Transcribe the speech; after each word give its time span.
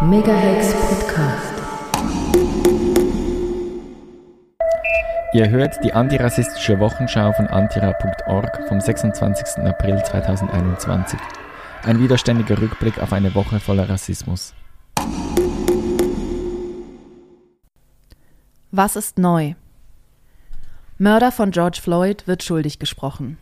Megahex 0.00 0.74
Podcast. 0.74 1.54
Ihr 5.32 5.50
hört 5.50 5.82
die 5.82 5.92
antirassistische 5.92 6.78
Wochenschau 6.78 7.32
von 7.32 7.48
antira.org 7.48 8.68
vom 8.68 8.80
26. 8.80 9.64
April 9.64 10.00
2021. 10.04 11.18
Ein 11.82 11.98
widerständiger 11.98 12.60
Rückblick 12.60 13.02
auf 13.02 13.12
eine 13.12 13.34
Woche 13.34 13.58
voller 13.58 13.88
Rassismus. 13.88 14.54
Was 18.70 18.94
ist 18.94 19.18
neu? 19.18 19.54
Mörder 20.98 21.32
von 21.32 21.50
George 21.50 21.80
Floyd 21.82 22.28
wird 22.28 22.44
schuldig 22.44 22.78
gesprochen. 22.78 23.36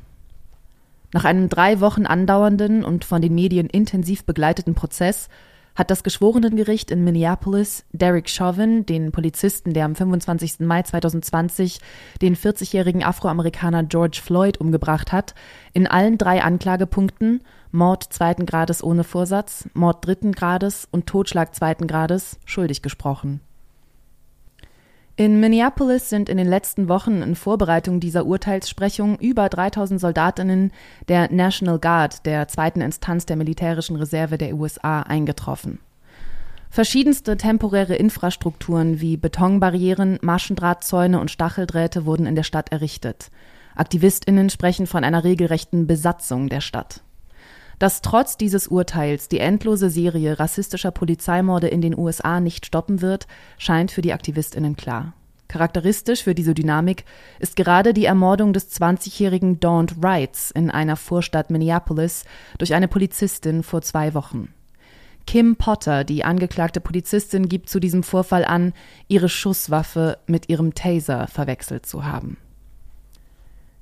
Nach 1.12 1.24
einem 1.26 1.50
drei 1.50 1.80
Wochen 1.80 2.06
andauernden 2.06 2.82
und 2.82 3.04
von 3.04 3.20
den 3.20 3.34
Medien 3.34 3.68
intensiv 3.68 4.24
begleiteten 4.24 4.74
Prozess 4.74 5.28
hat 5.76 5.90
das 5.90 6.02
Geschworenengericht 6.02 6.90
in 6.90 7.04
Minneapolis 7.04 7.84
Derek 7.92 8.28
Chauvin, 8.28 8.86
den 8.86 9.12
Polizisten, 9.12 9.74
der 9.74 9.84
am 9.84 9.94
25. 9.94 10.60
Mai 10.60 10.82
2020 10.82 11.78
den 12.22 12.34
40-jährigen 12.34 13.04
Afroamerikaner 13.04 13.84
George 13.84 14.20
Floyd 14.22 14.58
umgebracht 14.58 15.12
hat, 15.12 15.34
in 15.72 15.86
allen 15.86 16.18
drei 16.18 16.42
Anklagepunkten 16.42 17.42
Mord 17.70 18.04
zweiten 18.04 18.46
Grades 18.46 18.82
ohne 18.82 19.04
Vorsatz, 19.04 19.68
Mord 19.74 20.06
dritten 20.06 20.32
Grades 20.32 20.88
und 20.90 21.06
Totschlag 21.06 21.54
zweiten 21.54 21.86
Grades 21.86 22.38
schuldig 22.46 22.80
gesprochen. 22.80 23.40
In 25.18 25.40
Minneapolis 25.40 26.10
sind 26.10 26.28
in 26.28 26.36
den 26.36 26.46
letzten 26.46 26.90
Wochen 26.90 27.22
in 27.22 27.36
Vorbereitung 27.36 28.00
dieser 28.00 28.26
Urteilssprechung 28.26 29.18
über 29.18 29.48
3000 29.48 29.98
Soldatinnen 29.98 30.72
der 31.08 31.32
National 31.32 31.78
Guard, 31.78 32.26
der 32.26 32.48
zweiten 32.48 32.82
Instanz 32.82 33.24
der 33.24 33.36
militärischen 33.36 33.96
Reserve 33.96 34.36
der 34.36 34.54
USA, 34.54 35.00
eingetroffen. 35.00 35.78
Verschiedenste 36.68 37.38
temporäre 37.38 37.94
Infrastrukturen 37.96 39.00
wie 39.00 39.16
Betonbarrieren, 39.16 40.18
Maschendrahtzäune 40.20 41.18
und 41.18 41.30
Stacheldrähte 41.30 42.04
wurden 42.04 42.26
in 42.26 42.34
der 42.34 42.42
Stadt 42.42 42.70
errichtet. 42.70 43.30
Aktivistinnen 43.74 44.50
sprechen 44.50 44.86
von 44.86 45.02
einer 45.02 45.24
regelrechten 45.24 45.86
Besatzung 45.86 46.50
der 46.50 46.60
Stadt. 46.60 47.00
Dass 47.78 48.00
trotz 48.00 48.38
dieses 48.38 48.68
Urteils 48.68 49.28
die 49.28 49.38
endlose 49.38 49.90
Serie 49.90 50.38
rassistischer 50.38 50.90
Polizeimorde 50.90 51.68
in 51.68 51.82
den 51.82 51.96
USA 51.96 52.40
nicht 52.40 52.64
stoppen 52.64 53.02
wird, 53.02 53.26
scheint 53.58 53.90
für 53.90 54.02
die 54.02 54.14
Aktivistinnen 54.14 54.76
klar. 54.76 55.12
Charakteristisch 55.48 56.24
für 56.24 56.34
diese 56.34 56.54
Dynamik 56.54 57.04
ist 57.38 57.54
gerade 57.54 57.94
die 57.94 58.06
Ermordung 58.06 58.52
des 58.52 58.72
20-jährigen 58.80 59.60
Daunt 59.60 60.02
Wrights 60.02 60.50
in 60.50 60.70
einer 60.70 60.96
Vorstadt 60.96 61.50
Minneapolis 61.50 62.24
durch 62.58 62.74
eine 62.74 62.88
Polizistin 62.88 63.62
vor 63.62 63.82
zwei 63.82 64.14
Wochen. 64.14 64.48
Kim 65.26 65.56
Potter, 65.56 66.04
die 66.04 66.24
angeklagte 66.24 66.80
Polizistin, 66.80 67.48
gibt 67.48 67.68
zu 67.68 67.80
diesem 67.80 68.02
Vorfall 68.02 68.44
an, 68.44 68.72
ihre 69.08 69.28
Schusswaffe 69.28 70.18
mit 70.26 70.48
ihrem 70.48 70.74
Taser 70.74 71.26
verwechselt 71.26 71.84
zu 71.84 72.04
haben. 72.04 72.38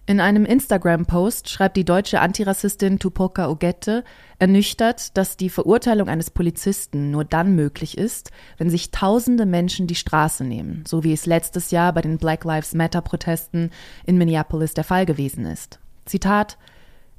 In 0.06 0.20
einem 0.20 0.44
Instagram-Post 0.44 1.48
schreibt 1.48 1.78
die 1.78 1.86
deutsche 1.86 2.20
Antirassistin 2.20 2.98
Tupoka 2.98 3.48
Ogette 3.48 4.04
ernüchtert, 4.38 5.16
dass 5.16 5.38
die 5.38 5.48
Verurteilung 5.48 6.10
eines 6.10 6.30
Polizisten 6.30 7.10
nur 7.10 7.24
dann 7.24 7.56
möglich 7.56 7.96
ist, 7.96 8.30
wenn 8.58 8.68
sich 8.68 8.90
tausende 8.90 9.46
Menschen 9.46 9.86
die 9.86 9.94
Straße 9.94 10.44
nehmen, 10.44 10.84
so 10.86 11.04
wie 11.04 11.14
es 11.14 11.24
letztes 11.24 11.70
Jahr 11.70 11.94
bei 11.94 12.02
den 12.02 12.18
Black 12.18 12.44
Lives 12.44 12.74
Matter-Protesten 12.74 13.70
in 14.04 14.18
Minneapolis 14.18 14.74
der 14.74 14.84
Fall 14.84 15.06
gewesen 15.06 15.46
ist. 15.46 15.78
Zitat 16.04 16.58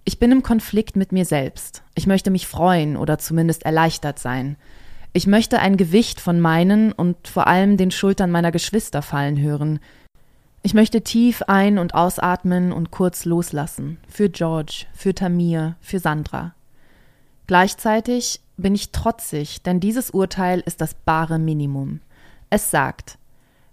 Ich 0.03 0.19
bin 0.19 0.31
im 0.31 0.43
Konflikt 0.43 0.95
mit 0.95 1.11
mir 1.11 1.25
selbst. 1.25 1.81
Ich 1.95 2.05
möchte 2.05 2.29
mich 2.29 2.45
freuen 2.45 2.97
oder 2.97 3.17
zumindest 3.17 3.63
erleichtert 3.65 4.19
sein. 4.19 4.57
Ich 5.11 5.25
möchte 5.25 5.57
ein 5.57 5.77
Gewicht 5.77 6.21
von 6.21 6.39
meinen 6.39 6.91
und 6.91 7.27
vor 7.27 7.47
allem 7.47 7.77
den 7.77 7.89
Schultern 7.89 8.29
meiner 8.29 8.51
Geschwister 8.51 9.01
fallen 9.01 9.41
hören. 9.41 9.79
Ich 10.65 10.73
möchte 10.73 11.03
tief 11.03 11.43
ein- 11.43 11.77
und 11.77 11.93
ausatmen 11.93 12.71
und 12.71 12.89
kurz 12.89 13.25
loslassen. 13.25 13.99
Für 14.07 14.31
George, 14.31 14.87
für 14.95 15.13
Tamir, 15.13 15.75
für 15.79 15.99
Sandra. 15.99 16.55
Gleichzeitig 17.45 18.39
bin 18.57 18.73
ich 18.73 18.91
trotzig, 18.91 19.61
denn 19.61 19.79
dieses 19.79 20.09
Urteil 20.09 20.61
ist 20.65 20.81
das 20.81 20.95
bare 20.95 21.37
Minimum. 21.37 21.99
Es 22.49 22.71
sagt, 22.71 23.19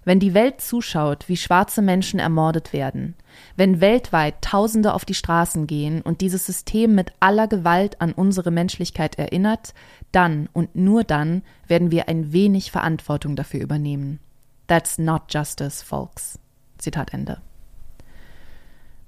wenn 0.05 0.21
die 0.21 0.35
Welt 0.35 0.61
zuschaut, 0.61 1.31
wie 1.31 1.39
schwarze 1.39 1.81
Menschen 1.81 2.21
ermordet 2.21 2.75
werden, 2.75 3.15
wenn 3.57 3.81
weltweit 3.81 4.43
Tausende 4.43 4.93
auf 4.93 5.07
die 5.07 5.15
Straßen 5.15 5.67
gehen 5.67 6.03
und 6.03 6.21
dieses 6.21 6.45
System 6.45 6.95
mit 6.95 7.15
aller 7.21 7.49
Gewalt 7.49 8.03
an 8.03 8.13
unsere 8.13 8.51
Menschlichkeit 8.51 9.19
erinnert, 9.19 9.73
dann 10.11 10.51
und 10.53 10.77
nur 10.77 11.05
dann 11.05 11.41
werden 11.67 11.91
wir 11.91 12.11
ein 12.11 12.35
wenig 12.35 12.71
Verantwortung 12.71 13.35
dafür 13.35 13.63
übernehmen. 13.63 14.19
That's 14.67 14.99
not 14.99 15.23
justice, 15.33 15.83
folks. 15.83 16.39
Zitat 16.83 17.15
Ende. 17.15 17.41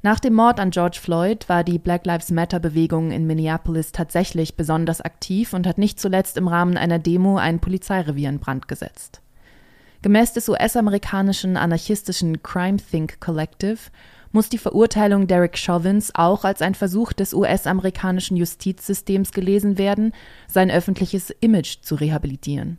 Nach 0.04 0.20
dem 0.20 0.34
Mord 0.34 0.60
an 0.60 0.70
George 0.70 0.98
Floyd 1.00 1.48
war 1.48 1.64
die 1.64 1.78
Black 1.78 2.04
Lives 2.04 2.30
Matter 2.30 2.60
Bewegung 2.60 3.10
in 3.10 3.26
Minneapolis 3.26 3.90
tatsächlich 3.90 4.54
besonders 4.54 5.00
aktiv 5.00 5.54
und 5.54 5.66
hat 5.66 5.78
nicht 5.78 5.98
zuletzt 5.98 6.36
im 6.36 6.46
Rahmen 6.46 6.76
einer 6.76 6.98
Demo 6.98 7.38
ein 7.38 7.58
Polizeirevier 7.58 8.28
in 8.28 8.38
Brand 8.38 8.68
gesetzt. 8.68 9.22
Gemäß 10.02 10.34
des 10.34 10.50
US-amerikanischen 10.50 11.56
anarchistischen 11.56 12.42
Crime 12.42 12.76
Think 12.76 13.18
Collective 13.20 13.78
muss 14.30 14.50
die 14.50 14.58
Verurteilung 14.58 15.26
Derek 15.26 15.56
Chauvins 15.56 16.14
auch 16.14 16.44
als 16.44 16.60
ein 16.60 16.74
Versuch 16.74 17.14
des 17.14 17.32
US-amerikanischen 17.32 18.36
Justizsystems 18.36 19.32
gelesen 19.32 19.78
werden, 19.78 20.12
sein 20.48 20.70
öffentliches 20.70 21.30
Image 21.40 21.80
zu 21.80 21.94
rehabilitieren. 21.94 22.76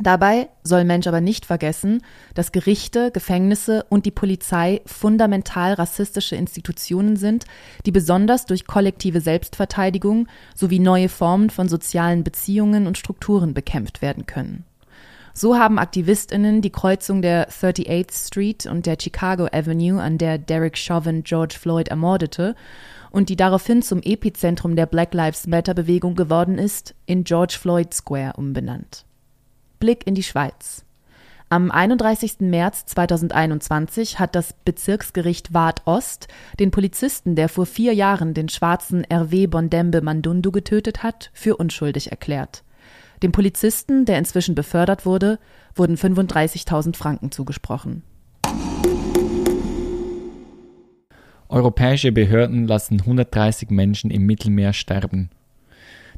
Dabei 0.00 0.48
soll 0.64 0.84
Mensch 0.84 1.06
aber 1.06 1.20
nicht 1.20 1.46
vergessen, 1.46 2.02
dass 2.34 2.50
Gerichte, 2.50 3.12
Gefängnisse 3.12 3.86
und 3.88 4.06
die 4.06 4.10
Polizei 4.10 4.80
fundamental 4.86 5.74
rassistische 5.74 6.34
Institutionen 6.34 7.14
sind, 7.16 7.44
die 7.86 7.92
besonders 7.92 8.44
durch 8.44 8.66
kollektive 8.66 9.20
Selbstverteidigung 9.20 10.26
sowie 10.56 10.80
neue 10.80 11.08
Formen 11.08 11.48
von 11.48 11.68
sozialen 11.68 12.24
Beziehungen 12.24 12.88
und 12.88 12.98
Strukturen 12.98 13.54
bekämpft 13.54 14.02
werden 14.02 14.26
können. 14.26 14.64
So 15.32 15.56
haben 15.56 15.78
Aktivistinnen 15.78 16.60
die 16.60 16.70
Kreuzung 16.70 17.22
der 17.22 17.50
38th 17.50 18.28
Street 18.28 18.66
und 18.66 18.86
der 18.86 18.96
Chicago 19.00 19.46
Avenue, 19.52 20.00
an 20.00 20.18
der 20.18 20.38
Derek 20.38 20.76
Chauvin 20.76 21.22
George 21.22 21.56
Floyd 21.58 21.88
ermordete 21.88 22.56
und 23.10 23.28
die 23.28 23.36
daraufhin 23.36 23.82
zum 23.82 24.00
Epizentrum 24.02 24.74
der 24.74 24.86
Black 24.86 25.14
Lives 25.14 25.46
Matter 25.46 25.74
Bewegung 25.74 26.16
geworden 26.16 26.58
ist, 26.58 26.94
in 27.06 27.22
George 27.22 27.56
Floyd 27.60 27.92
Square 27.94 28.34
umbenannt. 28.36 29.04
Blick 29.84 30.06
in 30.06 30.14
die 30.14 30.22
Schweiz. 30.22 30.82
Am 31.50 31.70
31. 31.70 32.36
März 32.40 32.86
2021 32.86 34.18
hat 34.18 34.34
das 34.34 34.54
Bezirksgericht 34.64 35.52
Waadt 35.52 35.82
Ost 35.84 36.26
den 36.58 36.70
Polizisten, 36.70 37.36
der 37.36 37.50
vor 37.50 37.66
vier 37.66 37.92
Jahren 37.92 38.32
den 38.32 38.48
schwarzen 38.48 39.04
RW 39.12 39.46
Bondembe 39.46 40.00
Mandundu 40.00 40.52
getötet 40.52 41.02
hat, 41.02 41.28
für 41.34 41.58
unschuldig 41.58 42.10
erklärt. 42.10 42.64
Dem 43.22 43.30
Polizisten, 43.30 44.06
der 44.06 44.16
inzwischen 44.16 44.54
befördert 44.54 45.04
wurde, 45.04 45.38
wurden 45.74 45.98
35.000 45.98 46.96
Franken 46.96 47.30
zugesprochen. 47.30 48.04
Europäische 51.50 52.10
Behörden 52.10 52.66
lassen 52.66 53.00
130 53.00 53.68
Menschen 53.68 54.10
im 54.10 54.24
Mittelmeer 54.24 54.72
sterben. 54.72 55.28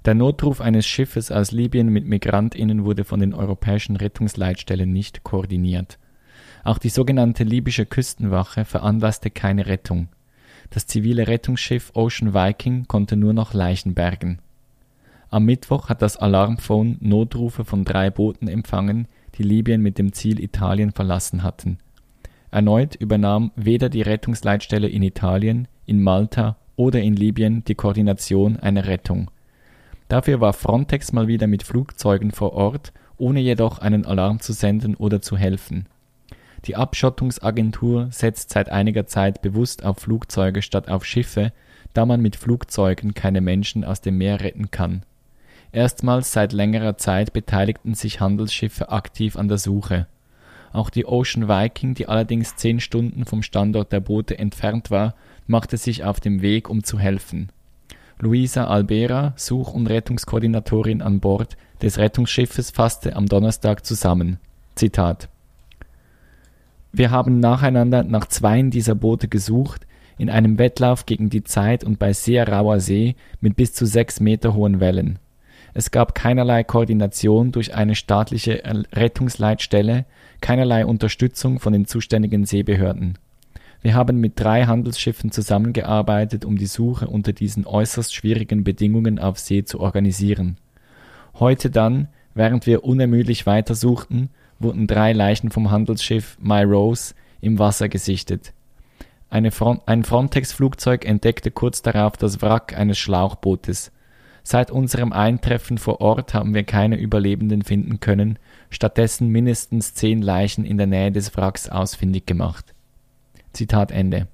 Der 0.07 0.15
Notruf 0.15 0.61
eines 0.61 0.87
Schiffes 0.87 1.33
aus 1.33 1.51
Libyen 1.51 1.89
mit 1.89 2.07
Migrantinnen 2.07 2.85
wurde 2.85 3.03
von 3.03 3.19
den 3.19 3.35
europäischen 3.35 3.97
Rettungsleitstellen 3.97 4.93
nicht 4.93 5.25
koordiniert. 5.25 5.99
Auch 6.63 6.79
die 6.79 6.91
sogenannte 6.91 7.43
libysche 7.43 7.87
Küstenwache 7.87 8.65
veranlasste 8.65 9.31
keine 9.31 9.67
Rettung. 9.67 10.07
Das 10.71 10.87
zivile 10.87 11.27
Rettungsschiff 11.27 11.91
Ocean 11.95 12.35
Viking 12.35 12.87
konnte 12.87 13.17
nur 13.17 13.33
noch 13.33 13.53
Leichen 13.53 13.95
bergen. 13.95 14.39
Am 15.29 15.45
Mittwoch 15.45 15.89
hat 15.89 16.03
das 16.03 16.17
Alarmphone 16.17 16.99
Notrufe 17.01 17.65
von 17.65 17.85
drei 17.85 18.09
Booten 18.09 18.47
empfangen, 18.47 19.09
die 19.39 19.43
Libyen 19.43 19.83
mit 19.83 19.99
dem 19.99 20.13
Ziel 20.13 20.39
Italien 20.39 20.93
verlassen 20.93 21.43
hatten. 21.43 21.79
Erneut 22.53 22.95
übernahm 22.95 23.51
weder 23.57 23.89
die 23.89 24.03
Rettungsleitstelle 24.03 24.87
in 24.87 25.03
Italien, 25.03 25.67
in 25.85 26.01
Malta 26.01 26.59
oder 26.77 27.03
in 27.03 27.17
Libyen 27.17 27.65
die 27.65 27.75
Koordination 27.75 28.57
einer 28.57 28.87
Rettung. 28.87 29.33
Dafür 30.09 30.41
war 30.41 30.53
Frontex 30.53 31.13
mal 31.13 31.27
wieder 31.27 31.47
mit 31.47 31.63
Flugzeugen 31.63 32.31
vor 32.31 32.53
Ort, 32.53 32.93
ohne 33.17 33.41
jedoch 33.41 33.79
einen 33.79 34.07
Alarm 34.07 34.41
zu 34.41 34.53
senden 34.53 34.95
oder 34.95 35.21
zu 35.21 35.37
helfen. 35.37 35.87
Die 36.65 36.77
Abschottungsagentur 36.77 38.09
setzt 38.11 38.51
seit 38.51 38.69
einiger 38.71 39.07
Zeit 39.07 39.43
bewusst 39.43 39.85
auf 39.85 39.99
Flugzeuge 39.99 40.63
statt 40.63 40.89
auf 40.89 41.05
Schiffe, 41.05 41.53
da 41.93 42.07
man 42.07 42.21
mit 42.21 42.37
Flugzeugen 42.37 43.15
keine 43.15 43.41
Menschen 43.41 43.85
aus 43.85 44.01
dem 44.01 44.19
Meer 44.19 44.41
retten 44.41 44.71
kann. 44.71 45.03
Erstmals 45.73 46.33
seit 46.33 46.53
längerer 46.53 46.97
Zeit 46.97 47.33
beteiligten 47.33 47.95
sich 47.95 48.21
Handelsschiffe 48.21 48.91
aktiv 48.91 49.37
an 49.37 49.49
der 49.49 49.59
Suche. 49.59 50.07
Auch 50.73 50.91
die 50.91 51.07
Ocean 51.07 51.49
Viking, 51.49 51.95
die 51.95 52.07
allerdings 52.07 52.57
zehn 52.57 52.81
Stunden 52.81 53.25
vom 53.25 53.43
Standort 53.43 53.93
der 53.93 54.01
Boote 54.01 54.39
entfernt 54.39 54.91
war, 54.91 55.15
machte 55.47 55.77
sich 55.77 56.05
auf 56.05 56.21
den 56.21 56.43
Weg, 56.43 56.69
um 56.69 56.85
zu 56.85 56.99
helfen 56.99 57.51
Luisa 58.19 58.67
Albera, 58.67 59.35
Such- 59.37 59.75
und 59.75 59.89
Rettungskoordinatorin 59.89 61.03
an 61.03 61.21
Bord 61.21 61.57
des 61.83 61.99
Rettungsschiffes, 61.99 62.71
fasste 62.71 63.15
am 63.15 63.27
Donnerstag 63.27 63.85
zusammen. 63.85 64.39
Wir 66.93 67.11
haben 67.11 67.41
nacheinander 67.41 68.05
nach 68.05 68.27
zweien 68.27 68.71
dieser 68.71 68.95
Boote 68.95 69.29
gesucht, 69.29 69.87
in 70.17 70.31
einem 70.31 70.59
Wettlauf 70.59 71.05
gegen 71.05 71.29
die 71.29 71.45
Zeit 71.45 71.85
und 71.85 71.99
bei 71.99 72.15
sehr 72.15 72.49
rauer 72.49 72.81
See 72.81 73.17
mit 73.43 73.57
bis 73.57 73.75
zu 73.75 73.85
sechs 73.85 74.19
Meter 74.19 74.55
hohen 74.55 74.81
Wellen. 74.81 75.19
Es 75.75 75.91
gab 75.91 76.15
keinerlei 76.15 76.65
Koordination 76.65 77.53
durch 77.53 77.75
eine 77.75 77.95
staatliche 77.95 78.63
Rettungsleitstelle, 78.95 80.07
keinerlei 80.41 80.87
Unterstützung 80.87 81.61
von 81.61 81.75
den 81.75 81.85
zuständigen 81.85 82.47
Seebehörden. 82.47 83.19
Wir 83.83 83.95
haben 83.95 84.21
mit 84.21 84.41
drei 84.41 84.65
Handelsschiffen 84.65 85.31
zusammengearbeitet, 85.31 86.45
um 86.45 86.57
die 86.57 86.67
Suche 86.67 87.07
unter 87.09 87.33
diesen 87.33 87.67
äußerst 87.67 88.15
schwierigen 88.15 88.65
Bedingungen 88.65 89.19
auf 89.19 89.39
See 89.39 89.65
zu 89.65 89.81
organisieren. 89.81 90.57
Heute 91.39 91.71
dann, 91.71 92.09
während 92.35 92.67
wir 92.67 92.85
unermüdlich 92.85 93.47
weitersuchten, 93.47 94.31
wurden 94.59 94.87
drei 94.87 95.13
Leichen 95.13 95.51
vom 95.51 95.71
Handelsschiff 95.71 96.39
My 96.41 96.63
Rose 96.63 97.15
im 97.41 97.59
Wasser 97.59 97.89
gesichtet. 97.89 98.53
Front 99.51 99.83
ein 99.87 100.05
Frontex-Flugzeug 100.05 101.05
entdeckte 101.05 101.51
kurz 101.51 101.83
darauf 101.83 102.17
das 102.17 102.41
Wrack 102.41 102.77
eines 102.77 102.99
Schlauchbootes. 102.99 103.93
Seit 104.43 104.71
unserem 104.71 105.13
Eintreffen 105.13 105.77
vor 105.77 106.01
Ort 106.01 106.33
haben 106.33 106.55
wir 106.55 106.63
keine 106.63 106.97
Überlebenden 106.97 107.63
finden 107.63 107.99
können, 107.99 108.39
stattdessen 108.71 109.29
mindestens 109.29 109.95
zehn 109.95 110.23
Leichen 110.23 110.65
in 110.65 110.79
der 110.79 110.87
Nähe 110.87 111.11
des 111.11 111.37
Wracks 111.37 111.69
ausfindig 111.69 112.27
gemacht. 112.27 112.76
Zitat 113.57 113.91
Ende. 113.91 114.29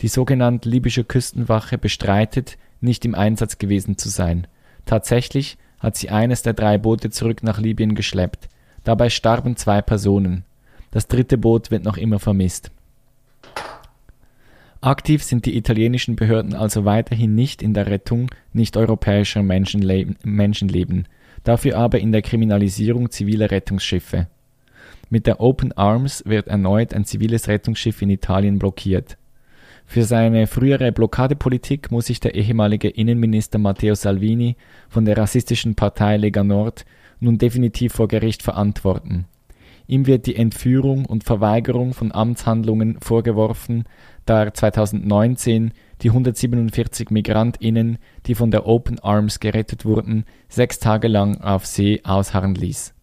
Die 0.00 0.08
sogenannte 0.08 0.68
libysche 0.68 1.04
Küstenwache 1.04 1.78
bestreitet, 1.78 2.56
nicht 2.80 3.04
im 3.04 3.14
Einsatz 3.14 3.58
gewesen 3.58 3.98
zu 3.98 4.08
sein. 4.08 4.46
Tatsächlich 4.86 5.58
hat 5.78 5.96
sie 5.96 6.10
eines 6.10 6.42
der 6.42 6.54
drei 6.54 6.78
Boote 6.78 7.10
zurück 7.10 7.42
nach 7.42 7.58
Libyen 7.58 7.94
geschleppt. 7.94 8.48
Dabei 8.84 9.10
starben 9.10 9.56
zwei 9.56 9.82
Personen. 9.82 10.44
Das 10.90 11.06
dritte 11.06 11.38
Boot 11.38 11.70
wird 11.70 11.84
noch 11.84 11.96
immer 11.96 12.18
vermisst. 12.18 12.70
Aktiv 14.80 15.22
sind 15.22 15.44
die 15.44 15.56
italienischen 15.56 16.16
Behörden 16.16 16.54
also 16.54 16.86
weiterhin 16.86 17.34
nicht 17.34 17.60
in 17.60 17.74
der 17.74 17.86
Rettung 17.86 18.30
nicht-europäischer 18.54 19.42
Menschenleben, 19.42 20.16
Menschenleben, 20.22 21.06
dafür 21.44 21.76
aber 21.76 21.98
in 21.98 22.12
der 22.12 22.22
Kriminalisierung 22.22 23.10
ziviler 23.10 23.50
Rettungsschiffe. 23.50 24.28
Mit 25.12 25.26
der 25.26 25.40
Open 25.40 25.72
Arms 25.72 26.22
wird 26.24 26.46
erneut 26.46 26.94
ein 26.94 27.04
ziviles 27.04 27.48
Rettungsschiff 27.48 28.00
in 28.00 28.10
Italien 28.10 28.60
blockiert. 28.60 29.18
Für 29.84 30.04
seine 30.04 30.46
frühere 30.46 30.92
Blockadepolitik 30.92 31.90
muss 31.90 32.06
sich 32.06 32.20
der 32.20 32.36
ehemalige 32.36 32.88
Innenminister 32.88 33.58
Matteo 33.58 33.96
Salvini 33.96 34.54
von 34.88 35.04
der 35.04 35.18
rassistischen 35.18 35.74
Partei 35.74 36.16
Lega 36.16 36.44
Nord 36.44 36.84
nun 37.18 37.38
definitiv 37.38 37.94
vor 37.94 38.06
Gericht 38.06 38.44
verantworten. 38.44 39.24
Ihm 39.88 40.06
wird 40.06 40.26
die 40.26 40.36
Entführung 40.36 41.06
und 41.06 41.24
Verweigerung 41.24 41.92
von 41.92 42.12
Amtshandlungen 42.12 43.00
vorgeworfen, 43.00 43.82
da 44.26 44.44
er 44.44 44.54
2019 44.54 45.72
die 46.02 46.10
147 46.10 47.10
MigrantInnen, 47.10 47.98
die 48.26 48.36
von 48.36 48.52
der 48.52 48.64
Open 48.64 49.00
Arms 49.00 49.40
gerettet 49.40 49.84
wurden, 49.84 50.24
sechs 50.48 50.78
Tage 50.78 51.08
lang 51.08 51.40
auf 51.40 51.66
See 51.66 52.00
ausharren 52.04 52.54
ließ. 52.54 52.94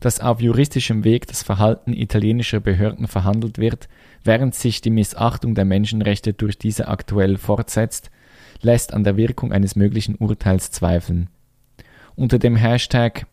Dass 0.00 0.20
auf 0.20 0.40
juristischem 0.40 1.02
Weg 1.02 1.26
das 1.26 1.42
Verhalten 1.42 1.92
italienischer 1.92 2.60
Behörden 2.60 3.08
verhandelt 3.08 3.58
wird, 3.58 3.88
während 4.22 4.54
sich 4.54 4.80
die 4.80 4.90
Missachtung 4.90 5.54
der 5.54 5.64
Menschenrechte 5.64 6.32
durch 6.32 6.56
diese 6.58 6.88
aktuell 6.88 7.36
fortsetzt, 7.36 8.10
lässt 8.60 8.94
an 8.94 9.04
der 9.04 9.16
Wirkung 9.16 9.52
eines 9.52 9.76
möglichen 9.76 10.14
Urteils 10.14 10.70
zweifeln. 10.70 11.28
Unter 12.14 12.38
dem 12.38 12.56
Hashtag 12.56 13.26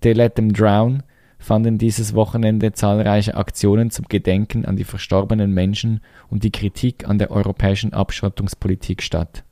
They 0.00 0.12
Let 0.12 0.36
Them 0.36 0.52
Drown 0.52 1.02
fanden 1.38 1.78
dieses 1.78 2.14
Wochenende 2.14 2.72
zahlreiche 2.72 3.36
Aktionen 3.36 3.90
zum 3.90 4.06
Gedenken 4.08 4.64
an 4.64 4.76
die 4.76 4.84
verstorbenen 4.84 5.52
Menschen 5.52 6.00
und 6.30 6.44
die 6.44 6.52
Kritik 6.52 7.08
an 7.08 7.18
der 7.18 7.30
europäischen 7.30 7.92
Abschottungspolitik 7.92 9.02
statt. 9.02 9.44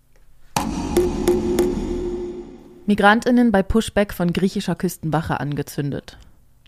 Migrantinnen 2.86 3.52
bei 3.52 3.62
Pushback 3.62 4.12
von 4.12 4.32
griechischer 4.32 4.74
Küstenwache 4.74 5.38
angezündet. 5.38 6.18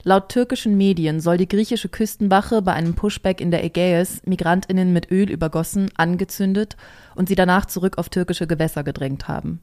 Laut 0.04 0.30
türkischen 0.30 0.76
Medien 0.76 1.20
soll 1.20 1.36
die 1.36 1.46
griechische 1.46 1.88
Küstenwache 1.88 2.60
bei 2.60 2.72
einem 2.72 2.94
Pushback 2.94 3.40
in 3.40 3.52
der 3.52 3.62
Ägäis 3.62 4.20
Migrantinnen 4.26 4.92
mit 4.92 5.12
Öl 5.12 5.30
übergossen, 5.30 5.90
angezündet 5.96 6.76
und 7.14 7.28
sie 7.28 7.36
danach 7.36 7.66
zurück 7.66 7.98
auf 7.98 8.08
türkische 8.08 8.48
Gewässer 8.48 8.82
gedrängt 8.82 9.28
haben. 9.28 9.60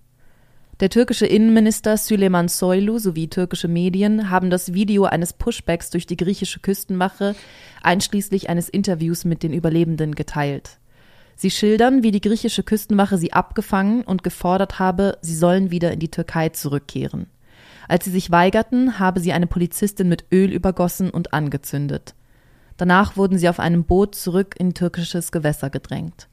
Der 0.80 0.90
türkische 0.90 1.26
Innenminister 1.26 1.98
Süleyman 1.98 2.48
Soylu 2.48 3.00
sowie 3.00 3.28
türkische 3.28 3.68
Medien 3.68 4.30
haben 4.30 4.50
das 4.50 4.74
Video 4.74 5.04
eines 5.04 5.34
Pushbacks 5.34 5.90
durch 5.90 6.08
die 6.08 6.16
griechische 6.16 6.62
Küstenwache 6.62 7.36
einschließlich 7.84 8.50
eines 8.50 8.70
Interviews 8.70 9.26
mit 9.26 9.44
den 9.44 9.52
Überlebenden 9.52 10.16
geteilt. 10.16 10.80
Sie 11.36 11.52
schildern, 11.52 12.02
wie 12.02 12.12
die 12.12 12.22
griechische 12.22 12.64
Küstenwache 12.64 13.18
sie 13.18 13.34
abgefangen 13.34 14.04
und 14.04 14.24
gefordert 14.24 14.80
habe, 14.80 15.18
sie 15.22 15.36
sollen 15.36 15.70
wieder 15.70 15.92
in 15.92 16.00
die 16.00 16.12
Türkei 16.12 16.48
zurückkehren. 16.48 17.28
Als 17.90 18.06
sie 18.06 18.12
sich 18.12 18.30
weigerten, 18.30 19.00
habe 19.00 19.20
sie 19.20 19.34
eine 19.34 19.48
Polizistin 19.48 20.08
mit 20.08 20.26
Öl 20.32 20.52
übergossen 20.52 21.10
und 21.10 21.34
angezündet. 21.34 22.14
Danach 22.78 23.18
wurden 23.18 23.40
sie 23.40 23.50
auf 23.50 23.60
einem 23.60 23.84
Boot 23.84 24.14
zurück 24.14 24.56
in 24.60 24.76
türkisches 24.76 25.32
Gewässer 25.32 25.72
gedrängt. 25.72 26.30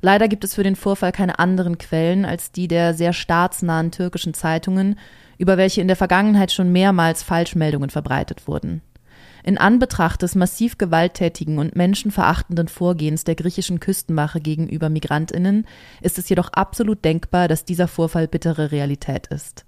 Leider 0.00 0.26
gibt 0.26 0.42
es 0.42 0.54
für 0.54 0.64
den 0.64 0.74
Vorfall 0.74 1.12
keine 1.12 1.38
anderen 1.38 1.78
Quellen 1.78 2.24
als 2.24 2.50
die 2.50 2.66
der 2.66 2.94
sehr 2.94 3.12
staatsnahen 3.12 3.92
türkischen 3.92 4.34
Zeitungen, 4.34 4.98
über 5.38 5.56
welche 5.56 5.80
in 5.80 5.86
der 5.86 5.96
Vergangenheit 5.96 6.50
schon 6.50 6.72
mehrmals 6.72 7.22
Falschmeldungen 7.22 7.90
verbreitet 7.90 8.48
wurden. 8.48 8.82
In 9.44 9.56
Anbetracht 9.56 10.22
des 10.22 10.34
massiv 10.34 10.78
gewalttätigen 10.78 11.58
und 11.58 11.76
menschenverachtenden 11.76 12.66
Vorgehens 12.66 13.22
der 13.22 13.36
griechischen 13.36 13.78
Küstenwache 13.78 14.40
gegenüber 14.40 14.88
Migrantinnen 14.88 15.64
ist 16.02 16.18
es 16.18 16.28
jedoch 16.28 16.52
absolut 16.52 17.04
denkbar, 17.04 17.46
dass 17.46 17.64
dieser 17.64 17.86
Vorfall 17.86 18.26
bittere 18.26 18.72
Realität 18.72 19.28
ist. 19.28 19.64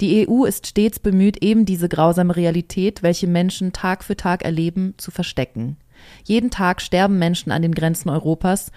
Die 0.00 0.28
EU 0.28 0.44
ist 0.44 0.68
stets 0.68 1.00
bemüht, 1.00 1.42
eben 1.42 1.64
diese 1.64 1.88
grausame 1.88 2.36
Realität, 2.36 3.02
welche 3.02 3.26
Menschen 3.26 3.72
Tag 3.72 4.04
für 4.04 4.16
Tag 4.16 4.44
erleben, 4.44 4.94
zu 4.96 5.10
verstecken. 5.10 5.76
Jeden 6.22 6.50
Tag 6.50 6.80
sterben 6.80 7.18
Menschen 7.18 7.50
an 7.50 7.62
den 7.62 7.74
Grenzen 7.74 8.08
Europas, 8.08 8.70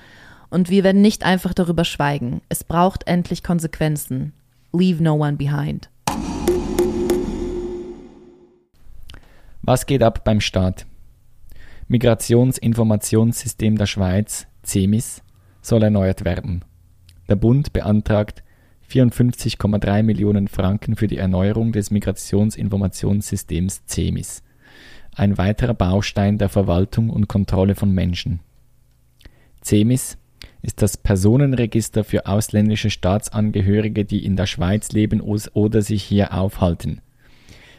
und 0.49 0.71
wir 0.71 0.83
werden 0.83 1.01
nicht 1.01 1.23
einfach 1.23 1.53
darüber 1.53 1.85
schweigen. 1.85 2.41
Es 2.49 2.63
braucht 2.63 3.07
endlich 3.07 3.43
Konsequenzen. 3.43 4.33
Leave 4.73 5.01
no 5.01 5.13
one 5.13 5.33
behind. 5.33 5.91
Was 9.61 9.85
geht 9.85 10.01
ab 10.01 10.23
beim 10.23 10.41
Staat? 10.41 10.87
Migrationsinformationssystem 11.87 13.77
der 13.77 13.85
Schweiz, 13.85 14.47
CEMIS, 14.63 15.21
soll 15.61 15.83
erneuert 15.83 16.25
werden. 16.25 16.65
Der 17.29 17.35
Bund 17.35 17.73
beantragt 17.73 18.43
54,3 18.91 20.03
Millionen 20.03 20.47
Franken 20.47 20.95
für 20.95 21.07
die 21.07 21.17
Erneuerung 21.17 21.71
des 21.71 21.91
Migrationsinformationssystems 21.91 23.85
CEMIS, 23.85 24.43
ein 25.15 25.37
weiterer 25.37 25.73
Baustein 25.73 26.37
der 26.37 26.49
Verwaltung 26.49 27.09
und 27.09 27.27
Kontrolle 27.27 27.75
von 27.75 27.91
Menschen. 27.93 28.41
CEMIS 29.63 30.17
ist 30.61 30.81
das 30.81 30.97
Personenregister 30.97 32.03
für 32.03 32.25
ausländische 32.25 32.89
Staatsangehörige, 32.89 34.03
die 34.03 34.25
in 34.25 34.35
der 34.35 34.45
Schweiz 34.45 34.91
leben 34.91 35.21
oder 35.21 35.81
sich 35.81 36.03
hier 36.03 36.33
aufhalten. 36.33 37.01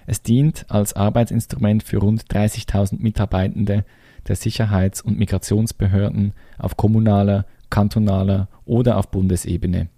Es 0.07 0.23
dient 0.23 0.65
als 0.69 0.95
Arbeitsinstrument 0.95 1.83
für 1.83 1.99
rund 1.99 2.25
30.000 2.25 3.01
Mitarbeitende 3.01 3.85
der 4.27 4.37
Sicherheits- 4.37 5.03
und 5.03 5.19
Migrationsbehörden 5.19 6.33
auf 6.59 6.77
kommunaler, 6.77 7.45
kantonaler 7.71 8.49
oder 8.65 8.97
auf 8.97 9.11
Bundesebene. 9.11 9.89